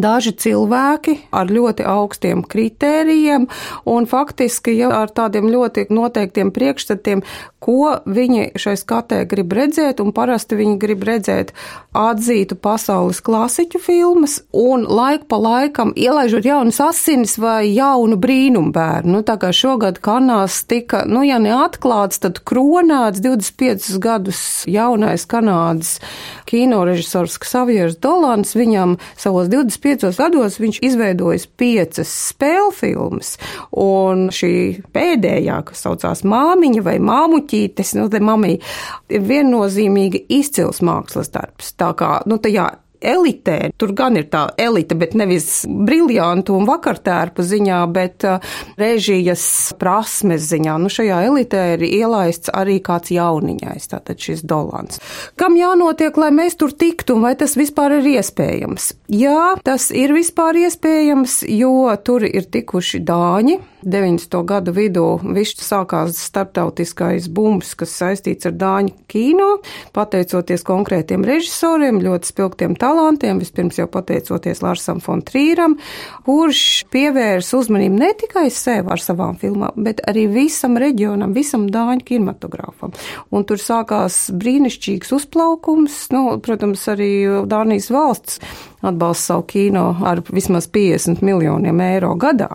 daži 0.03 0.35
cilvēki 0.45 1.17
ar 1.35 1.51
ļoti 1.53 1.87
augstiem 1.89 2.43
kritērijiem 2.47 3.49
un 3.91 4.09
faktiski 4.11 4.77
jau 4.79 4.91
ar 4.95 5.13
tādiem 5.15 5.51
ļoti 5.53 5.89
noteiktiem 5.95 6.53
priekšstatiem, 6.55 7.23
ko 7.65 7.97
viņi 8.05 8.51
šai 8.61 8.75
skatē 8.77 9.23
grib 9.29 9.55
redzēt, 9.57 10.03
un 10.05 10.13
parasti 10.13 10.59
viņi 10.59 10.77
grib 10.81 11.05
redzēt 11.09 11.55
atzītu 11.97 12.59
pasaules 12.61 13.23
klasiķu 13.25 13.81
filmas 13.81 14.41
un 14.53 14.85
laiku 14.85 15.29
pa 15.31 15.39
laikam 15.41 15.95
ielaižot 15.97 16.45
jaunas 16.45 16.81
asinis 16.85 17.39
vai 17.41 17.71
jaunu 17.73 18.19
brīnumbērnu. 18.21 19.15
Nu, 19.15 19.23
tā 19.25 19.39
kā 19.41 19.53
šogad 19.55 20.01
Kanās 20.05 20.61
tika, 20.69 21.05
nu, 21.09 21.23
ja 21.25 21.39
neatklāts, 21.41 22.21
tad 22.25 22.43
kronēts 22.45 23.23
25 23.25 23.99
gadus 24.03 24.41
jaunais 24.69 25.25
Kanādas 25.31 25.97
kino 26.49 26.83
režisors 26.85 27.39
Xaviers 27.41 27.97
Dolans, 28.03 28.55
viņam 28.59 28.99
savos 29.17 29.49
25 29.53 29.84
piecos 29.85 30.19
gados 30.21 30.59
viņš 30.63 30.81
izveidojis 30.89 31.47
piecas 31.61 32.13
spēļu 32.31 32.71
filmas, 32.75 33.35
un 33.85 34.29
šī 34.35 34.55
pēdējā, 34.95 35.61
kas 35.69 35.85
saucās 35.87 36.25
Māmiņa 36.29 36.85
vai 36.87 36.97
Māmuķītes, 37.05 37.95
nu, 38.01 38.09
te 38.13 38.23
mamī, 38.25 38.57
ir 39.13 39.29
viennozīmīgi 39.29 40.25
izcils 40.41 40.83
mākslas 40.85 41.33
darbs. 41.35 41.75
Tā 41.79 41.93
kā, 41.99 42.17
nu, 42.31 42.41
tajā 42.43 42.71
elitē. 43.05 43.59
Tur 43.81 43.95
gan 43.97 44.19
ir 44.19 44.29
tā 44.33 44.47
elite, 44.61 44.97
bet 44.99 45.15
nevis 45.19 45.65
briljantu 45.69 46.57
un 46.59 46.69
vakartērpu 46.69 47.45
ziņā, 47.45 47.81
bet 47.95 48.27
uh, 48.29 48.55
režijas 48.81 49.47
prasmes 49.81 50.49
ziņā. 50.51 50.77
Nu, 50.83 50.93
šajā 50.93 51.21
elitē 51.29 51.65
ir 51.77 51.87
ielaists 51.89 52.53
arī 52.55 52.81
kāds 52.85 53.13
jauniņais, 53.15 53.91
tātad 53.93 54.21
šis 54.21 54.45
dolans. 54.49 55.03
Kam 55.41 55.59
jānotiek, 55.59 56.17
lai 56.21 56.33
mēs 56.35 56.59
tur 56.61 56.75
tiktu, 56.75 57.19
un 57.19 57.29
vai 57.29 57.35
tas 57.39 57.57
vispār 57.59 57.99
ir 58.01 58.11
iespējams? 58.17 58.93
Jā, 59.15 59.55
tas 59.67 59.91
ir 59.95 60.15
vispār 60.17 60.59
iespējams, 60.65 61.43
jo 61.53 61.93
tur 62.05 62.27
ir 62.27 62.49
tikuši 62.51 63.03
dāņi, 63.05 63.61
90. 63.85 64.41
gadu 64.49 64.73
vidū 64.75 65.07
viss 65.37 65.61
sākās 65.61 66.17
starptautiskais 66.31 67.29
bums, 67.29 67.75
kas 67.79 67.93
saistīts 68.01 68.49
ar 68.49 68.57
dāņu 68.57 68.95
kino, 69.11 69.51
pateicoties 69.97 70.65
konkrētiem 70.67 71.25
režisoriem, 71.27 72.01
ļoti 72.05 72.33
spilgtiem 72.33 72.77
talantiem, 72.81 72.94
vispirms 73.41 73.79
jau 73.79 73.87
pateicoties 73.91 74.63
Larsam 74.65 75.01
Fontrīram, 75.05 75.77
kurš 76.27 76.85
pievērs 76.93 77.53
uzmanību 77.57 78.01
ne 78.01 78.11
tikai 78.21 78.47
sev 78.55 78.91
ar 78.93 79.03
savām 79.03 79.39
filmām, 79.41 79.75
bet 79.77 80.03
arī 80.09 80.27
visam 80.31 80.79
reģionam, 80.81 81.35
visam 81.37 81.69
dāņu 81.73 82.05
kinematogrāfam. 82.09 82.95
Un 83.35 83.45
tur 83.49 83.61
sākās 83.61 84.31
brīnišķīgs 84.35 85.15
uzplaukums, 85.17 85.99
nu, 86.15 86.27
protams, 86.45 86.87
arī 86.93 87.11
Dānijas 87.51 87.91
valsts 87.95 88.41
atbalsta 88.91 89.35
savu 89.35 89.47
kino 89.49 89.85
ar 90.05 90.21
vismaz 90.33 90.69
50 90.69 91.23
miljoniem 91.25 91.81
eiro 91.81 92.15
gadā. 92.21 92.51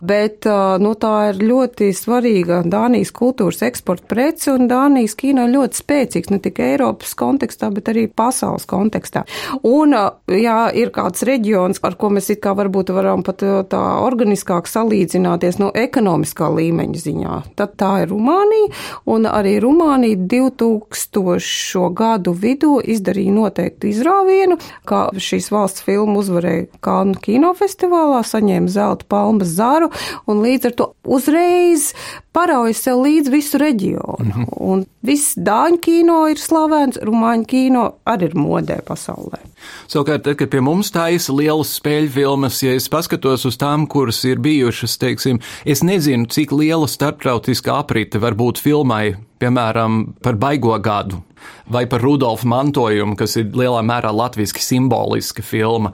Bet 0.00 0.46
nu, 0.80 0.94
tā 1.00 1.14
ir 1.30 1.42
ļoti 1.44 1.90
svarīga 1.96 2.62
Dānijas 2.66 3.12
kultūras 3.14 3.62
eksporta 3.66 4.06
prece, 4.10 4.52
un 4.54 4.68
Dānijas 4.70 5.16
kino 5.18 5.46
ir 5.46 5.54
ļoti 5.54 5.80
spēcīgs 5.82 6.32
ne 6.32 6.40
tikai 6.42 6.72
Eiropas 6.74 7.14
kontekstā, 7.18 7.70
bet 7.74 7.90
arī 7.92 8.06
pasaules 8.08 8.66
kontekstā. 8.68 9.24
Un, 9.66 9.94
ja 10.32 10.56
ir 10.74 10.92
kāds 10.94 11.24
reģions, 11.26 11.80
ar 11.86 11.96
ko 11.98 12.10
mēs 12.14 12.30
it 12.34 12.42
kā 12.44 12.54
varbūt 12.56 12.92
varam 12.96 13.24
pat 13.26 13.42
tā 13.70 13.82
organiskāk 14.04 14.68
salīdzināties 14.70 15.60
no 15.62 15.70
ekonomiskā 15.74 16.48
līmeņa 16.56 17.02
ziņā, 17.02 17.36
tad 17.58 17.76
tā 17.80 17.92
ir 18.04 18.12
Rumānija, 18.12 18.72
un 19.12 19.28
arī 19.30 19.56
Rumānija 19.62 20.20
2000. 20.30 21.86
gadu 21.96 22.34
vidū 22.36 22.78
izdarīja 22.80 23.34
noteiktu 23.34 23.90
izrāvienu, 23.90 24.58
ka 24.86 25.08
šīs 25.12 25.50
valsts 25.50 25.65
filma 25.86 26.20
uzvarēja 26.20 26.66
Kānu 26.84 27.16
kinofestivālā, 27.22 28.22
saņēma 28.26 28.70
zelta 28.72 29.06
palmas 29.08 29.54
zaru, 29.56 29.90
un 30.26 30.42
līdz 30.44 30.70
ar 30.70 30.76
to 30.78 30.86
uzreiz 31.04 31.90
parauja 32.36 32.74
sev 32.76 33.00
līdz 33.04 33.32
visu 33.32 33.58
reģionu. 33.58 34.16
Mm 34.18 34.32
-hmm. 34.32 34.46
Un 34.60 34.84
viss 35.02 35.36
dāņu 35.36 35.80
kino 35.80 36.28
ir 36.28 36.38
slavens, 36.38 36.98
rumāņu 37.02 37.46
kino 37.46 37.84
arī 38.06 38.30
ir 38.30 38.34
modē 38.34 38.80
pasaulē. 38.82 39.38
Savukārt, 39.88 40.22
tad, 40.22 40.36
kad 40.36 40.50
pie 40.50 40.60
mums 40.60 40.90
taisa 40.90 41.32
lielas 41.32 41.80
spēļu 41.80 42.10
filmas, 42.10 42.62
ja 42.62 42.74
es 42.74 42.88
paskatos 42.88 43.44
uz 43.44 43.56
tām, 43.56 43.86
kuras 43.86 44.24
ir 44.24 44.38
bijušas, 44.38 44.98
teiksim, 44.98 45.40
es 45.64 45.82
nezinu, 45.82 46.26
cik 46.26 46.52
liela 46.52 46.86
starptautiskā 46.86 47.78
aprite 47.78 48.18
var 48.18 48.34
būt 48.34 48.58
filmai, 48.58 49.16
piemēram, 49.38 50.14
par 50.22 50.34
baigo 50.34 50.78
gadu 50.78 51.22
vai 51.72 51.86
par 51.90 52.02
Rudolfu 52.04 52.48
mantojumu, 52.50 53.16
kas 53.18 53.36
ir 53.40 53.50
lielā 53.56 53.82
mērā 53.86 54.12
latviešu 54.14 54.62
simboliska 54.62 55.44
filma. 55.44 55.92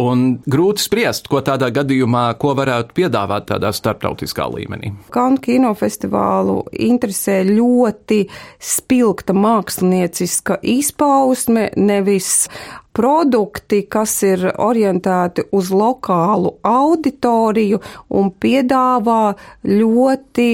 Un 0.00 0.38
grūti 0.48 0.80
spriest, 0.86 1.26
ko 1.28 1.42
tādā 1.44 1.68
gadījumā, 1.74 2.30
ko 2.40 2.54
varētu 2.56 2.94
piedāvāt 2.96 3.50
tādā 3.50 3.72
starptautiskā 3.76 4.46
līmenī. 4.48 4.94
Kanu 5.12 5.40
kinofestivālu 5.44 6.62
interesē 6.72 7.42
ļoti 7.48 8.22
spilgta 8.56 9.36
mākslinieciska 9.36 10.62
izpausme, 10.64 11.68
nevis 11.76 12.46
produkti, 12.92 13.82
kas 13.88 14.14
ir 14.26 14.44
orientēti 14.60 15.46
uz 15.56 15.70
lokālu 15.72 16.56
auditoriju 16.66 17.80
un 18.18 18.30
piedāvā 18.40 19.32
ļoti 19.68 20.48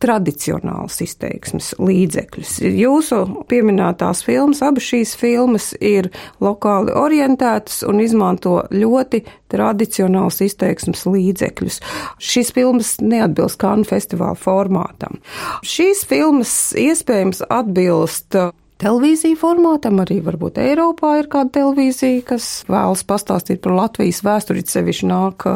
tradicionāls 0.00 1.00
izteiksmes 1.04 1.72
līdzekļus. 1.80 2.54
Jūsu 2.76 3.20
pieminētās 3.48 4.22
filmas, 4.24 4.62
abas 4.64 4.88
šīs 4.92 5.14
filmas 5.20 5.70
ir 5.80 6.10
lokāli 6.40 6.94
orientētas 6.96 7.82
un 7.88 8.00
izmanto 8.04 8.60
ļoti 8.74 9.22
tradicionāls 9.52 10.40
izteiksmes 10.46 11.04
līdzekļus. 11.08 11.80
Šīs 12.22 12.54
filmas 12.56 12.96
neatbilst 13.02 13.60
Kānu 13.60 13.86
festivāla 13.88 14.38
formātam. 14.38 15.20
Šīs 15.66 16.06
filmas 16.08 16.54
iespējams 16.78 17.44
atbilst 17.50 18.38
televīzija 18.80 19.36
formātam, 19.40 20.00
arī 20.02 20.20
varbūt 20.24 20.60
Eiropā 20.62 21.16
ir 21.20 21.28
kāda 21.32 21.52
televīzija, 21.58 22.22
kas 22.32 22.48
vēlas 22.70 23.04
pastāstīt 23.08 23.60
par 23.64 23.76
Latvijas 23.76 24.22
vēsturi, 24.24 24.64
sevišķi 24.66 25.10
nāk 25.10 25.46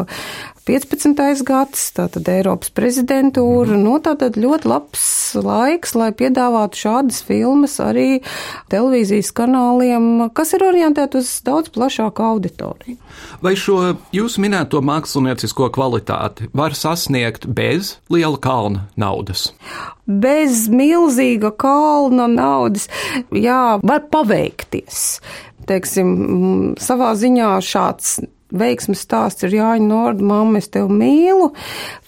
15. 0.64 1.42
gads, 1.44 1.90
tātad 1.92 2.24
Eiropas 2.32 2.70
prezidentūra, 2.72 3.76
nu 3.76 3.98
tātad 4.00 4.38
ļoti 4.40 4.70
labs 4.70 5.04
laiks, 5.36 5.92
lai 5.92 6.08
piedāvātu 6.16 6.80
šādas 6.86 7.18
filmas 7.26 7.74
arī 7.84 8.22
televīzijas 8.72 9.28
kanāliem, 9.36 10.30
kas 10.32 10.54
ir 10.56 10.64
orientēti 10.64 11.20
uz 11.20 11.34
daudz 11.44 11.68
plašāku 11.74 12.24
auditoriju. 12.30 12.96
Vai 13.44 13.52
šo 13.60 13.92
jūsu 14.16 14.40
minēto 14.40 14.80
māksliniecisko 14.80 15.68
kvalitāti 15.74 16.48
var 16.56 16.72
sasniegt 16.72 17.44
bez 17.44 17.98
liela 18.08 18.40
kalna 18.40 18.86
naudas? 18.96 19.50
Bez 20.08 20.70
milzīga 20.72 21.52
kalna 21.60 22.24
naudas, 22.32 22.88
jā, 23.36 23.76
var 23.84 24.08
paveikties 24.08 25.20
teiksim, 25.68 26.74
savā 26.80 27.14
ziņā 27.16 27.58
šāds 27.64 28.18
veiksmes 28.58 29.02
stāsts 29.04 29.46
ir 29.46 29.56
Jāņa 29.58 29.88
Norda, 29.88 30.24
mamma, 30.24 30.60
es 30.62 30.70
tevi 30.72 30.92
mīlu. 30.94 31.50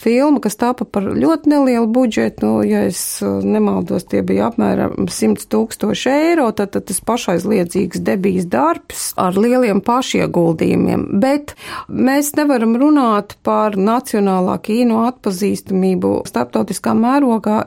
Filma, 0.01 0.41
kas 0.45 0.59
tapa 0.61 0.87
par 0.89 1.09
ļoti 1.09 1.51
nelielu 1.51 1.89
budžetu, 1.91 2.47
nu, 2.47 2.53
ja 2.67 2.85
es 2.87 3.01
uh, 3.25 3.41
nemaldos, 3.45 4.07
tie 4.11 4.23
bija 4.27 4.51
apmēram 4.51 5.09
100 5.11 5.49
tūkstoši 5.53 6.13
eiro, 6.13 6.49
tad, 6.57 6.73
tad 6.77 6.87
tas 6.91 7.01
pašaizliedzīgs 7.07 8.03
debijas 8.07 8.47
darbs 8.53 9.09
ar 9.21 9.37
lieliem 9.39 9.83
pašieguldījumiem. 9.85 11.07
Bet 11.23 11.57
mēs 11.89 12.33
nevaram 12.39 12.77
runāt 12.81 13.37
par 13.47 13.79
nacionālā 13.79 14.59
kino 14.65 15.03
atpazīstamību 15.09 16.13
starptautiskā 16.29 16.95
mērogā, 16.97 17.59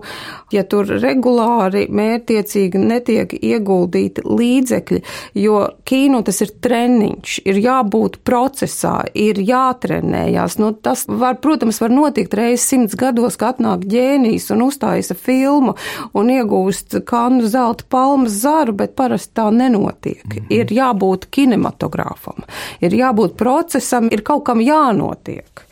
ja 0.56 0.66
tur 0.70 0.88
regulāri, 1.00 1.88
mērtiecīgi 1.92 2.80
netiek 2.82 3.36
ieguldīti 3.36 4.26
līdzekļi, 4.26 5.04
jo 5.44 5.62
kino 5.88 6.24
tas 6.26 6.42
ir 6.46 6.56
treniņš, 6.64 7.40
ir 7.50 7.62
jābūt 7.64 8.22
procesam 8.28 8.69
procesā 8.70 9.10
ir 9.14 9.40
jātrenējās. 9.42 10.58
Nu, 10.60 10.74
tas, 10.74 11.06
var, 11.08 11.40
protams, 11.42 11.80
var 11.82 11.90
notikt 11.90 12.34
reizes 12.34 12.68
simts 12.70 12.96
gados, 12.96 13.38
kad 13.38 13.58
atnāk 13.58 13.86
ģēnijs 13.90 14.52
un 14.54 14.62
uzstājas 14.68 15.14
filmu 15.18 15.76
un 16.14 16.30
iegūst 16.30 17.02
kanu 17.06 17.48
zelta 17.48 17.84
palmas 17.90 18.32
zaru, 18.44 18.74
bet 18.74 18.96
parasti 18.96 19.34
tā 19.36 19.50
nenotiek. 19.52 20.26
Mm 20.26 20.32
-hmm. 20.32 20.46
Ir 20.50 20.66
jābūt 20.66 21.30
kinematogrāfam, 21.32 22.44
ir 22.82 22.92
jābūt 22.92 23.36
procesam, 23.36 24.10
ir 24.12 24.22
kaut 24.22 24.46
kam 24.46 24.60
jānotiek. 24.60 25.66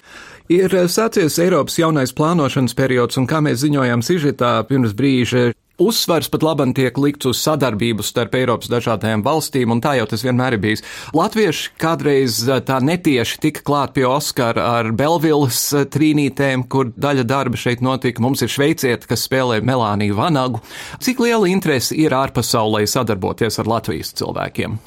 Ir 0.50 0.70
sācies 0.70 1.40
Eiropas 1.40 1.78
jaunais 1.78 2.14
plānošanas 2.14 2.76
periods, 2.76 3.18
un 3.18 3.28
kā 3.28 3.42
mēs 3.42 3.64
ziņojām 3.64 4.02
sižetā 4.02 4.64
pirms 4.64 4.94
brīža, 4.94 5.54
uzsvars 5.78 6.30
pat 6.30 6.44
labam 6.44 6.74
tiek 6.74 6.98
likts 6.98 7.28
uz 7.30 7.40
sadarbību 7.44 8.06
starp 8.06 8.36
Eiropas 8.38 8.70
dažādajām 8.72 9.24
valstīm, 9.26 9.72
un 9.74 9.82
tā 9.84 9.94
jau 10.00 10.08
tas 10.10 10.24
vienmēr 10.26 10.58
ir 10.58 10.62
bijis. 10.64 10.84
Latvieši 11.18 11.74
kādreiz 11.82 12.40
eh, 12.48 12.62
tā 12.66 12.80
netieši 12.84 13.40
tika 13.44 13.64
klāt 13.68 13.94
pie 13.98 14.08
Oskara 14.10 14.66
ar 14.80 14.92
Belvilas 14.98 15.62
eh, 15.78 15.86
trīnītēm, 15.94 16.66
kur 16.72 16.90
daļa 16.96 17.28
darba 17.30 17.60
šeit 17.60 17.84
notika. 17.86 18.24
Mums 18.26 18.42
ir 18.46 18.52
šveicieti, 18.54 19.10
kas 19.10 19.28
spēlē 19.30 19.60
Melāniju 19.66 20.18
Vanagu. 20.18 20.64
Cik 21.04 21.22
liela 21.24 21.50
interese 21.52 21.96
ir 21.98 22.16
ārpasaulē 22.18 22.84
sadarboties 22.90 23.62
ar 23.62 23.70
Latvijas 23.70 24.14
cilvēkiem? 24.18 24.80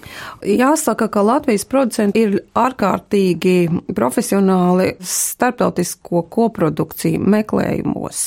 Jāsaka, 0.46 1.10
ka 1.12 1.24
Latvijas 1.26 1.66
producenti 1.70 2.24
ir 2.26 2.36
ārkārtīgi 2.58 3.94
profesionāli 3.94 4.96
starptautisko 5.06 6.24
koprodukciju 6.32 7.22
meklējumos. 7.22 8.24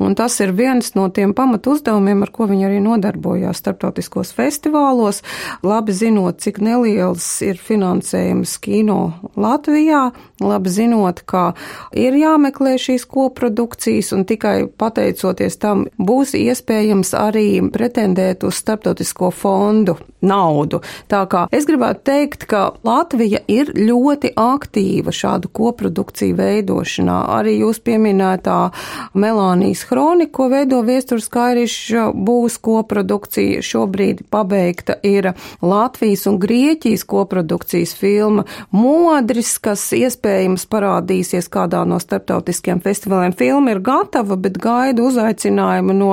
Un 0.00 0.16
tas 0.16 0.40
ir 0.40 0.54
viens 0.56 0.94
no 0.96 1.08
tiem 1.12 1.34
pamatu 1.36 1.76
uzdevumiem, 1.76 2.05
ar 2.14 2.30
ko 2.34 2.46
viņi 2.50 2.68
arī 2.68 2.80
nodarbojās 2.84 3.60
starptautiskos 3.62 4.32
festivālos, 4.36 5.22
labi 5.66 5.94
zinot, 5.96 6.40
cik 6.44 6.60
neliels 6.64 7.26
ir 7.46 7.58
finansējums 7.60 8.56
kino 8.62 9.00
Latvijā, 9.36 10.10
labi 10.40 10.72
zinot, 10.72 11.22
ka 11.26 11.50
ir 11.96 12.16
jāmeklē 12.16 12.76
šīs 12.80 13.06
koprodukcijas 13.10 14.12
un 14.16 14.26
tikai 14.28 14.56
pateicoties 14.78 15.58
tam 15.62 15.86
būs 15.98 16.36
iespējams 16.38 17.14
arī 17.18 17.48
pretendēt 17.72 18.46
uz 18.46 18.60
starptautisko 18.62 19.32
fondu 19.34 19.96
naudu. 20.26 20.82
Tā 21.10 21.22
kā 21.30 21.46
es 21.54 21.66
gribētu 21.68 22.04
teikt, 22.10 22.46
ka 22.50 22.62
Latvija 22.86 23.42
ir 23.50 23.72
ļoti 23.76 24.32
aktīva 24.36 25.14
šādu 25.14 25.50
koprodukciju 25.54 26.36
veidošanā. 26.38 27.18
Arī 27.38 27.58
jūs 27.60 27.80
pieminētā 27.86 28.58
Melānijas 29.16 29.86
hronika, 29.90 30.34
ko 30.36 30.48
veido 30.52 30.82
Viesturs 30.86 31.28
Kairišs, 31.32 32.12
būs 32.26 32.58
koprodukcija. 32.62 33.62
Šobrīd 33.64 34.24
pabeigta 34.32 34.98
ir 35.06 35.32
Latvijas 35.62 36.26
un 36.30 36.38
Grieķijas 36.42 37.06
koprodukcijas 37.08 37.94
filma 37.96 38.44
Modris, 38.74 39.56
kas 39.62 39.84
iespējams 39.96 40.66
parādīsies 40.70 41.48
kādā 41.52 41.84
no 41.88 41.98
starptautiskiem 42.02 42.82
festivāliem. 42.84 43.34
Filma 43.36 43.74
ir 43.74 43.82
gatava, 43.84 44.36
bet 44.40 44.58
gaida 44.62 45.04
uzaicinājumu 45.06 45.96
no 45.96 46.12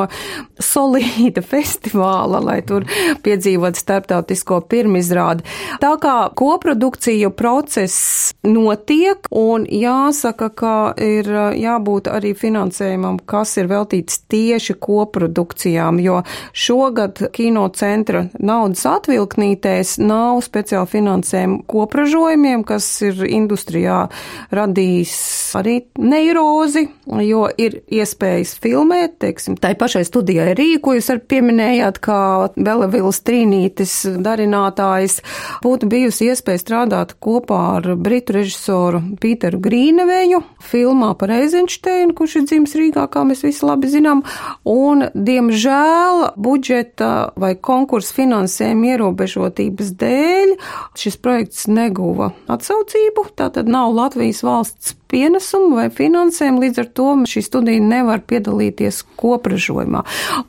solīda 0.62 1.44
festivāla, 1.54 2.42
lai 2.44 2.60
tur 2.68 2.88
piedzīvot 3.26 3.80
starptautisko 4.04 4.62
pirmizrādi. 4.68 5.44
Tā 5.82 5.94
kā 6.02 6.30
koprodukciju 6.36 7.32
process 7.36 8.34
notiek, 8.44 9.28
un 9.32 9.66
jāsaka, 9.70 10.50
ka 10.54 10.76
ir 11.00 11.28
jābūt 11.58 12.10
arī 12.12 12.34
finansējumam, 12.38 13.20
kas 13.26 13.56
ir 13.58 13.70
veltīts 13.72 14.24
tieši 14.32 14.76
koprodukcijām, 14.84 16.00
jo 16.04 16.22
šogad 16.54 17.22
kino 17.34 17.68
centra 17.76 18.28
naudas 18.40 18.86
atvilknītēs 18.90 19.98
nav 20.04 20.42
speciāli 20.44 20.92
finansējumu 20.92 21.64
kopražojumiem, 21.70 22.66
kas 22.68 22.88
ir 23.06 23.24
industrijā 23.28 24.08
radījis 24.54 25.16
arī 25.58 25.78
neirozi, 26.02 26.88
jo 27.24 27.46
ir 27.58 27.80
iespējas 27.94 28.56
filmēt, 28.64 29.20
teiksim, 29.24 29.58
tai 29.62 29.76
pašai 29.80 30.04
studijai 30.08 30.54
Rīga, 30.58 30.82
ko 30.84 30.96
jūs 30.98 31.12
arī 31.14 31.24
pieminējāt, 31.34 32.00
kā 32.04 32.20
Belavils 32.58 33.22
Trīnītis 33.26 33.83
darinātājs, 34.24 35.20
būtu 35.64 35.90
bijusi 35.92 36.30
iespēja 36.32 36.62
strādāt 36.62 37.16
kopā 37.24 37.60
ar 37.78 37.90
britu 38.00 38.38
režisoru 38.38 39.02
Pīteru 39.22 39.60
Grīneveju 39.64 40.42
filmā 40.64 41.14
par 41.20 41.34
Eizenšteinu, 41.36 42.16
kurš 42.18 42.38
ir 42.40 42.48
dzimis 42.50 42.76
Rīgā, 42.80 43.06
kā 43.12 43.26
mēs 43.28 43.44
visi 43.46 43.66
labi 43.68 43.92
zinām, 43.92 44.24
un, 44.70 45.08
diemžēl, 45.14 46.34
budžeta 46.40 47.12
vai 47.40 47.54
konkursu 47.60 48.18
finansējuma 48.22 48.94
ierobežotības 48.94 49.94
dēļ 50.02 50.58
šis 51.00 51.20
projekts 51.24 51.68
neguva 51.72 52.34
atsaucību, 52.52 53.30
tātad 53.40 53.72
nav 53.72 53.94
Latvijas 53.96 54.44
valsts 54.46 54.98
pienesumu 55.14 55.78
vai 55.78 55.90
finansējumu, 55.94 56.62
līdz 56.64 56.82
ar 56.82 56.90
to 56.98 57.10
šī 57.30 57.44
studija 57.46 57.82
nevar 57.84 58.24
piedalīties 58.26 59.04
kopražojumā. 59.20 60.02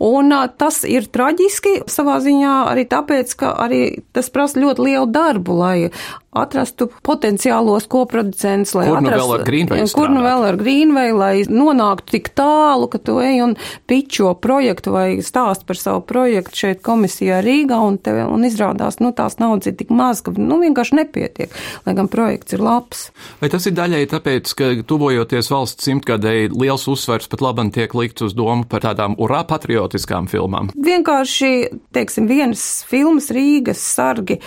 Un 0.05 0.33
tas 0.61 0.81
ir 0.88 1.09
traģiski 1.12 1.83
savā 1.90 2.16
ziņā 2.25 2.55
arī 2.70 2.87
tāpēc, 2.88 3.24
ka 3.33 3.55
arī 3.65 4.05
tas 4.13 4.29
prasa 4.35 4.61
ļoti 4.61 4.85
lielu 4.85 5.09
darbu, 5.09 5.57
lai 5.57 5.79
atrastu 6.35 6.88
potenciālos 7.07 7.87
koproducentus, 7.90 8.75
lai 8.77 8.88
kur 8.88 9.01
nu 9.01 9.11
atrastu, 9.11 9.29
vēl 9.29 9.35
ar 9.37 9.44
Greenway, 9.49 9.87
kur 9.94 10.12
nu 10.12 10.25
vēl 10.25 10.47
ar 10.49 10.59
Greenway, 10.61 11.12
lai 11.14 11.33
nonāktu 11.49 12.16
tik 12.16 12.31
tālu, 12.38 12.88
ka 12.90 13.01
tu 13.03 13.18
ej 13.23 13.42
un 13.44 13.57
pičo 13.90 14.35
projektu 14.42 14.94
vai 14.94 15.07
stāst 15.25 15.66
par 15.68 15.79
savu 15.79 16.03
projektu 16.07 16.64
šeit 16.64 16.83
komisijā 16.85 17.40
Rīgā 17.44 17.79
un, 17.87 17.99
te, 18.03 18.14
un 18.25 18.47
izrādās, 18.47 18.99
nu 19.03 19.12
tās 19.16 19.38
naudas 19.42 19.70
ir 19.70 19.79
tik 19.79 19.92
maz, 19.94 20.23
ka 20.25 20.35
nu 20.37 20.59
vienkārši 20.62 20.99
nepietiek, 21.01 21.55
lai 21.87 21.97
gan 21.97 22.11
projekts 22.11 22.57
ir 22.57 22.64
labs. 22.64 23.09
Vai 23.40 23.51
tas 23.53 23.66
ir 23.68 23.77
daļai 23.77 24.05
tāpēc, 24.11 24.55
ka 24.59 24.70
tuvojoties 24.88 25.51
valsts 25.53 25.88
simtgadēji 25.88 26.53
liels 26.55 26.87
uzsvers 26.90 27.31
pat 27.31 27.44
labam 27.44 27.70
tiek 27.75 27.94
likts 27.97 28.27
uz 28.27 28.37
domu 28.37 28.66
par 28.68 28.85
tādām 28.85 29.16
urā 29.23 29.44
patriotiskām 29.49 30.29
filmām? 30.31 30.73
Vienkārši, 30.75 31.53
teiksim, 31.94 32.29
vienas 32.31 32.85
filmas 32.88 33.31
Rīgas 33.35 33.83
sargi 33.94 34.40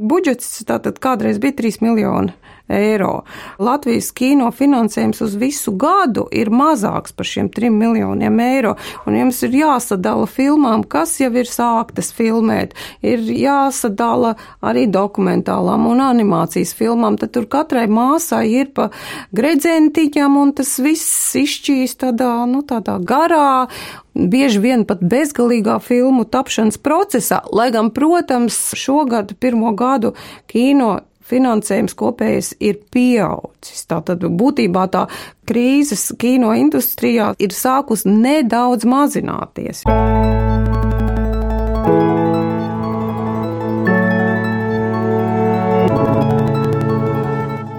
budžets 0.00 0.64
tātad 0.68 0.98
kādreiz 1.02 1.40
bija 1.42 1.58
3 1.60 1.82
miljoni 1.84 2.32
eiro. 2.70 3.24
Latvijas 3.58 4.10
kino 4.16 4.50
finansējums 4.54 5.20
uz 5.24 5.36
visu 5.40 5.74
gadu 5.78 6.26
ir 6.32 6.50
mazāks 6.54 7.14
par 7.16 7.28
šiem 7.28 7.50
3 7.52 7.70
miljoniem 7.74 8.40
eiro, 8.44 8.76
un 9.06 9.18
jums 9.18 9.42
ir 9.46 9.56
jāsadala 9.60 10.28
filmām, 10.30 10.84
kas 10.84 11.16
jau 11.20 11.30
ir 11.34 11.50
sāktas 11.50 12.12
filmēt, 12.16 12.76
ir 13.02 13.24
jāsadala 13.24 14.36
arī 14.62 14.86
dokumentālām 14.90 15.88
un 15.90 16.04
animācijas 16.04 16.74
filmām, 16.78 17.18
tad 17.20 17.34
tur 17.34 17.48
katrai 17.50 17.86
māsai 17.90 18.46
ir 18.62 18.72
pa 18.74 18.90
gredzentiņam, 19.36 20.38
un 20.40 20.54
tas 20.56 20.76
viss 20.82 21.34
izšķīs 21.38 21.98
tādā, 22.00 22.32
nu, 22.50 22.62
tādā 22.66 22.98
garā, 23.02 23.66
bieži 24.14 24.60
vien 24.62 24.84
pat 24.88 25.02
bezgalīgā 25.02 25.78
filmu 25.84 26.24
tapšanas 26.28 26.80
procesā, 26.82 27.40
lai 27.52 27.70
gan, 27.74 27.90
protams, 27.94 28.58
šogad 28.78 29.36
pirmo 29.40 29.72
gadu 29.78 30.14
kino 30.50 30.98
finansējums 31.30 31.96
kopējais 31.98 32.52
ir 32.60 32.80
pieaudzis. 32.92 33.86
Tātad 33.90 34.24
būtībā 34.24 34.86
tā 34.92 35.06
krīzes 35.48 36.10
kino 36.20 36.52
industrijā 36.58 37.32
ir 37.38 37.54
sākus 37.56 38.06
nedaudz 38.06 38.86
mazināties. 38.88 39.86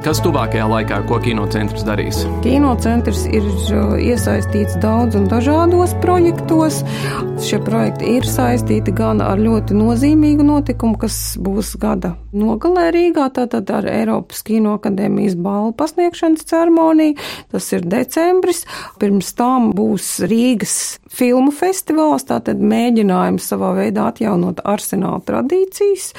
Kas 0.01 0.17
tuvākajā 0.25 0.63
laikā, 0.65 0.95
ko 1.05 1.19
kinocentrs 1.21 1.83
darīs? 1.85 2.23
Kinocentrs 2.41 3.27
ir 3.29 3.45
iesaistīts 4.01 4.79
daudz 4.81 5.13
un 5.19 5.27
dažādos 5.29 5.93
projektos. 6.01 6.79
Šie 7.45 7.59
projekti 7.61 8.15
ir 8.15 8.25
saistīti 8.25 8.95
gan 8.97 9.21
ar 9.21 9.37
ļoti 9.37 9.77
nozīmīgu 9.77 10.47
notikumu, 10.47 10.97
kas 10.97 11.37
būs 11.37 11.75
gada 11.77 12.15
nogalē 12.33 12.87
Rīgā, 12.95 13.27
tātad 13.35 13.69
ar 13.69 13.85
Eiropas 13.93 14.41
Kino 14.47 14.73
akadēmijas 14.79 15.37
balvu 15.37 15.75
pasniegšanas 15.77 16.49
ceremoniju. 16.49 17.19
Tas 17.53 17.69
ir 17.77 17.85
decembris. 17.85 18.65
Pirms 18.97 19.35
tam 19.37 19.69
būs 19.77 20.15
Rīgas 20.25 20.79
filmu 21.11 21.51
festivāls, 21.55 22.25
tātad 22.29 22.61
mēģinājums 22.63 23.49
savā 23.51 23.73
veidā 23.77 24.07
atjaunot 24.11 24.61
arsenāla 24.67 25.21
tradīcijas. 25.27 26.11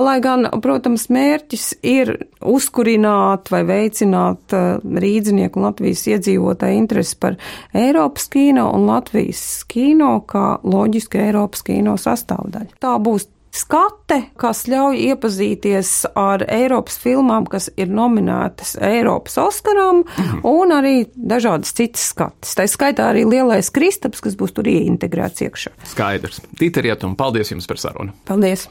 Lai 0.00 0.16
gan, 0.24 0.48
protams, 0.64 1.08
mērķis 1.12 1.66
ir 1.86 2.14
uzkurināt 2.40 3.52
vai 3.52 3.62
veicināt 3.68 4.56
uh, 4.56 4.80
rīdzinieku 4.82 5.60
un 5.60 5.68
Latvijas 5.68 6.06
iedzīvotāju 6.14 6.80
interesi 6.80 7.18
par 7.20 7.36
Eiropas 7.76 8.28
kino 8.32 8.70
un 8.74 8.88
Latvijas 8.88 9.44
kino 9.70 10.16
kā 10.28 10.56
loģiska 10.64 11.22
Eiropas 11.28 11.64
kino 11.66 11.98
sastāvdaļa. 12.00 12.80
Tā 12.82 12.96
būs 13.02 13.28
skate, 13.52 14.18
kas 14.40 14.64
ļauj 14.70 14.98
iepazīties 15.12 15.92
ar 16.18 16.44
Eiropas 16.48 16.98
filmām, 17.02 17.46
kas 17.50 17.68
ir 17.76 17.92
nominētas 17.92 18.76
Eiropas 18.82 19.38
Oskaram, 19.42 20.02
mhm. 20.04 20.44
un 20.48 20.76
arī 20.76 20.94
dažādas 21.16 21.74
citas 21.76 22.08
skates. 22.12 22.56
Tā 22.58 22.66
skaitā 22.70 23.10
arī 23.12 23.26
lielais 23.28 23.70
kristaps, 23.74 24.22
kas 24.24 24.38
būs 24.38 24.56
tur 24.56 24.70
ieintegrēts 24.70 25.44
iekšā. 25.48 25.74
Skaidrs. 25.92 26.42
Tīteriet 26.60 27.04
un 27.08 27.16
paldies 27.18 27.52
jums 27.52 27.68
par 27.68 27.80
sarunu. 27.82 28.16
Paldies! 28.28 28.68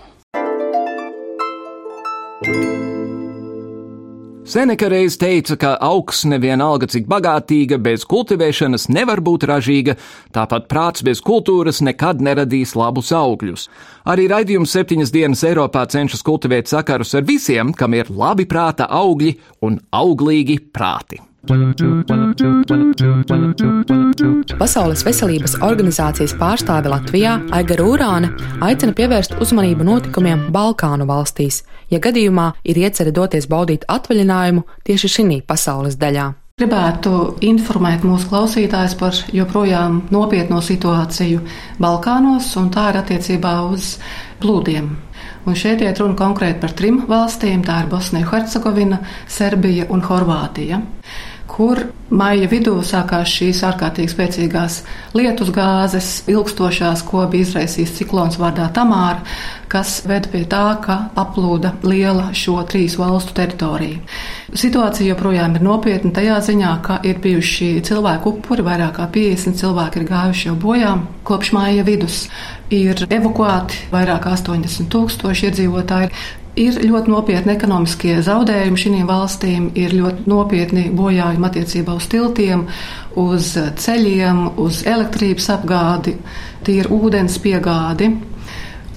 Seneka 4.41 4.87
reiz 4.89 5.19
teica, 5.21 5.53
ka 5.55 5.71
augsne 5.85 6.39
vienalga 6.41 6.87
cik 6.89 7.05
bagātīga, 7.09 7.77
bez 7.77 8.07
kultivēšanas 8.09 8.87
nevar 8.89 9.21
būt 9.21 9.45
ražīga, 9.45 9.95
tāpat 10.33 10.65
prāts 10.71 11.05
bez 11.05 11.21
kultūras 11.21 11.83
nekad 11.85 12.25
neradīs 12.25 12.73
labus 12.75 13.13
augļus. 13.13 13.67
Arī 14.09 14.25
raidījums 14.33 14.73
septiņas 14.73 15.13
dienas 15.13 15.45
Eiropā 15.45 15.85
cenšas 15.93 16.25
kultivēt 16.25 16.73
sakarus 16.73 17.13
ar 17.13 17.27
visiem, 17.29 17.69
kam 17.77 17.93
ir 17.93 18.09
labi 18.09 18.49
prāta 18.49 18.89
augļi 18.89 19.37
un 19.61 19.77
auglīgi 19.93 20.57
prāti. 20.73 21.21
Pasaules 24.61 25.01
veselības 25.01 25.55
organizācijas 25.65 26.35
pārstāve 26.37 26.91
Latvijā 26.93 27.31
Aiga 27.57 27.79
Rūrāne 27.79 28.29
aicina 28.61 28.93
pievērst 28.93 29.33
uzmanību 29.41 29.87
notikumiem 29.87 30.43
Balkānu 30.53 31.07
valstīs, 31.09 31.63
ja 31.89 31.97
gadījumā 31.97 32.51
ir 32.61 32.77
iecerē 32.83 33.09
doties 33.15 33.49
baudīt 33.49 33.89
atvaļinājumu 33.89 34.61
tieši 34.85 35.09
šī 35.15 35.41
pasaules 35.49 35.97
daļā. 35.97 36.27
Gribētu 36.61 37.41
informēt 37.41 38.05
mūsu 38.05 38.29
klausītājus 38.29 38.93
par 39.01 39.17
joprojām 39.33 40.03
nopietno 40.13 40.61
situāciju 40.61 41.41
Balkānos, 41.81 42.53
un 42.61 42.69
tā 42.69 42.91
ir 42.91 43.01
attiecībā 43.01 43.55
uz 43.65 43.95
plūdiem. 44.43 44.93
Un 45.49 45.57
šeit 45.57 45.81
iet 45.81 45.97
runa 45.97 46.13
konkrēti 46.13 46.61
par 46.61 46.77
trim 46.77 47.01
valstīm- 47.09 47.65
tā 47.67 47.81
ir 47.81 47.89
Bosnija, 47.89 48.29
Hercegovina, 48.29 48.99
Serbija 49.25 49.89
un 49.89 50.01
Horvātija 50.05 50.83
kur 51.51 51.81
maija 52.11 52.47
vidū 52.51 52.77
sākās 52.83 53.31
šīs 53.31 53.61
ārkārtīgi 53.67 54.11
spēcīgās 54.11 54.77
lietus 55.15 55.51
gāzes, 55.55 56.09
ilgstošās, 56.31 57.03
ko 57.07 57.25
bija 57.31 57.47
izraisījis 57.47 57.95
ciklons 57.97 58.39
vārdā 58.39 58.69
Tamāra, 58.75 59.19
kas 59.71 60.01
ved 60.07 60.27
pie 60.31 60.43
tā, 60.51 60.63
ka 60.83 60.97
aplūda 61.19 61.73
liela 61.87 62.29
šo 62.35 62.57
trīs 62.67 62.97
valstu 62.99 63.35
teritorija. 63.35 63.99
Situācija 64.51 65.13
joprojām 65.13 65.55
ir 65.55 65.63
nopietna 65.63 66.11
tajā 66.15 66.39
ziņā, 66.47 66.71
ka 66.83 66.99
ir 67.07 67.19
bijuši 67.23 67.69
cilvēku 67.87 68.35
upuri, 68.35 68.65
vairāk 68.67 68.97
kā 68.99 69.07
50 69.11 69.59
cilvēki 69.61 70.01
ir 70.01 70.09
gājuši 70.11 70.49
jau 70.49 70.57
bojā 70.59 70.97
kopš 71.27 71.53
māja 71.55 71.87
vidus. 71.87 72.25
Ir 72.71 72.99
evakuēti 73.11 73.87
vairāk 73.91 74.23
kā 74.25 74.35
80 74.37 74.91
tūkstoši 74.91 75.49
iedzīvotāji. 75.49 76.11
Ir 76.59 76.75
ļoti 76.83 77.07
nopietni 77.13 77.53
ekonomiskie 77.53 78.17
zaudējumi 78.25 78.79
šīm 78.81 79.05
valstīm, 79.07 79.69
ir 79.79 79.93
ļoti 79.95 80.25
nopietni 80.27 80.89
bojājumi 80.91 81.47
attiecībā 81.47 81.95
uz 81.95 82.09
tiltiem, 82.11 82.65
uz 83.15 83.53
ceļiem, 83.55 84.41
uz 84.59 84.81
elektrības 84.83 85.47
apgādi, 85.55 86.17
tīru 86.67 86.99
ūdens 87.07 87.39
piegādi. 87.39 88.11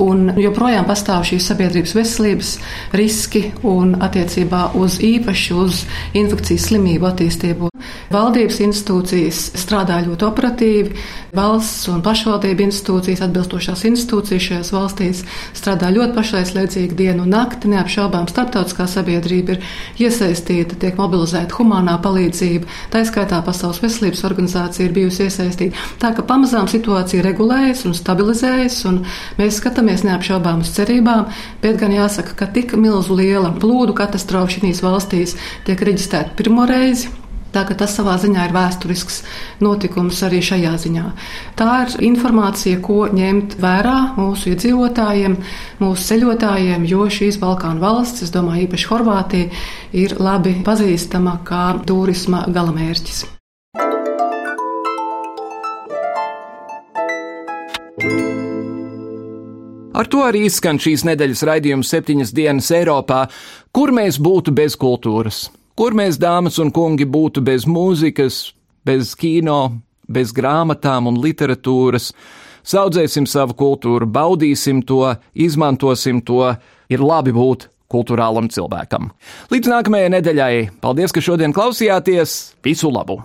Un 0.03 0.33
joprojām 0.43 0.89
pastāv 0.89 1.23
šīs 1.29 1.47
sabiedrības 1.53 1.95
veselības 1.95 2.57
riski 2.99 3.45
un 3.63 3.95
attiecībā 4.03 4.73
uz 4.75 4.99
īpaši 4.99 5.55
uz 5.55 5.85
infekcijas 6.19 6.67
slimību 6.73 7.13
attīstību. 7.13 7.74
Valdības 8.15 8.61
institūcijas 8.65 9.41
strādā 9.59 10.01
ļoti 10.05 10.27
operatīvi, 10.27 11.05
valsts 11.35 11.89
un 11.91 12.03
pašvaldību 12.05 12.67
institūcijas, 12.69 13.23
atbilstošās 13.27 13.85
institūcijas 13.89 14.45
šajās 14.49 14.71
valstīs 14.75 15.23
strādā 15.57 15.91
ļoti 15.95 16.15
pašaizliedzīgi 16.19 16.99
dienu 16.99 17.25
un 17.25 17.35
nakti. 17.35 17.71
Neapšaubām 17.75 18.29
starptautiskā 18.31 18.87
sabiedrība 18.91 19.57
ir 19.57 19.65
iesaistīta, 20.05 20.79
tiek 20.81 20.99
mobilizēta 21.01 21.59
humanā 21.59 21.97
palīdzība, 22.05 22.69
tā 22.93 23.03
skaitā 23.09 23.41
Pasaules 23.45 23.83
veselības 23.83 24.23
organizācija 24.29 24.87
ir 24.87 24.95
bijusi 24.95 25.27
iesaistīta. 25.27 25.89
Tā 26.03 26.13
ka 26.15 26.27
pamazām 26.29 26.69
situācija 26.71 27.25
regulējas 27.27 27.85
un 27.89 27.99
stabilizējas, 27.99 28.79
un 28.91 29.03
mēs 29.41 29.59
skatāmies 29.59 30.07
neapšaubām 30.07 30.63
uz 30.63 30.71
cerībām, 30.77 31.27
bet 31.65 31.81
gan 31.83 31.95
jāsaka, 31.97 32.39
ka 32.39 32.51
tik 32.55 32.77
milzu 32.79 33.19
liela 33.19 33.51
plūdu 33.59 33.97
katastrofa 33.99 34.59
šīs 34.59 34.85
valstīs 34.85 35.37
tiek 35.67 35.87
reģistrēta 35.91 36.37
pirmo 36.39 36.69
reizi. 36.71 37.24
Tā 37.55 37.63
ka 37.69 37.77
tas 37.79 37.93
savā 37.95 38.17
ziņā 38.19 38.49
ir 38.49 38.55
vēsturisks 38.55 39.21
notikums 39.63 40.23
arī 40.27 40.41
šajā 40.43 40.73
ziņā. 40.83 41.05
Tā 41.55 41.69
ir 41.85 41.95
informācija, 42.09 42.81
ko 42.83 43.05
ņemt 43.15 43.55
vērā 43.63 43.99
mūsu 44.19 44.51
iedzīvotājiem, 44.55 45.39
mūsu 45.79 46.09
ceļotājiem, 46.11 46.89
jo 46.91 47.07
šīs 47.07 47.39
Balkānu 47.43 47.85
valsts, 47.85 48.27
es 48.27 48.35
domāju, 48.35 48.67
īpaši 48.67 48.91
Horvātija, 48.91 49.63
ir 49.95 50.19
labi 50.19 50.57
pazīstama 50.67 51.39
kā 51.47 51.69
turisma 51.87 52.43
galamērķis. 52.51 53.25
Ar 59.95 60.09
to 60.11 60.25
arī 60.27 60.49
izskan 60.49 60.81
šīs 60.83 61.07
nedēļas 61.07 61.47
raidījums 61.47 61.95
septiņas 61.95 62.35
dienas 62.35 62.71
Eiropā, 62.75 63.29
kur 63.71 63.95
mēs 63.95 64.19
būtu 64.19 64.51
bez 64.51 64.75
kultūras. 64.75 65.47
Kur 65.75 65.91
mēs, 65.99 66.21
dāmas 66.23 66.61
un 66.63 66.71
kungi, 66.71 67.03
būtu 67.03 67.43
bez 67.43 67.65
mūzikas, 67.67 68.53
bez 68.87 69.17
kino, 69.19 69.81
bez 70.07 70.31
grāmatām 70.37 71.11
un 71.11 71.19
literatūras? 71.19 72.13
Saudzēsim 72.65 73.27
savu 73.27 73.57
kultūru, 73.59 74.07
baudīsim 74.07 74.85
to, 74.87 75.03
izmantosim 75.35 76.23
to, 76.23 76.55
ir 76.87 77.03
labi 77.03 77.35
būt 77.35 77.69
kultūrālam 77.91 78.49
cilvēkam. 78.55 79.11
Līdz 79.51 79.75
nākamajai 79.75 80.15
nedēļai, 80.15 80.55
paldies, 80.79 81.13
ka 81.13 81.25
šodien 81.25 81.53
klausījāties! 81.57 82.55
Visu 82.63 82.95
labu! 82.95 83.25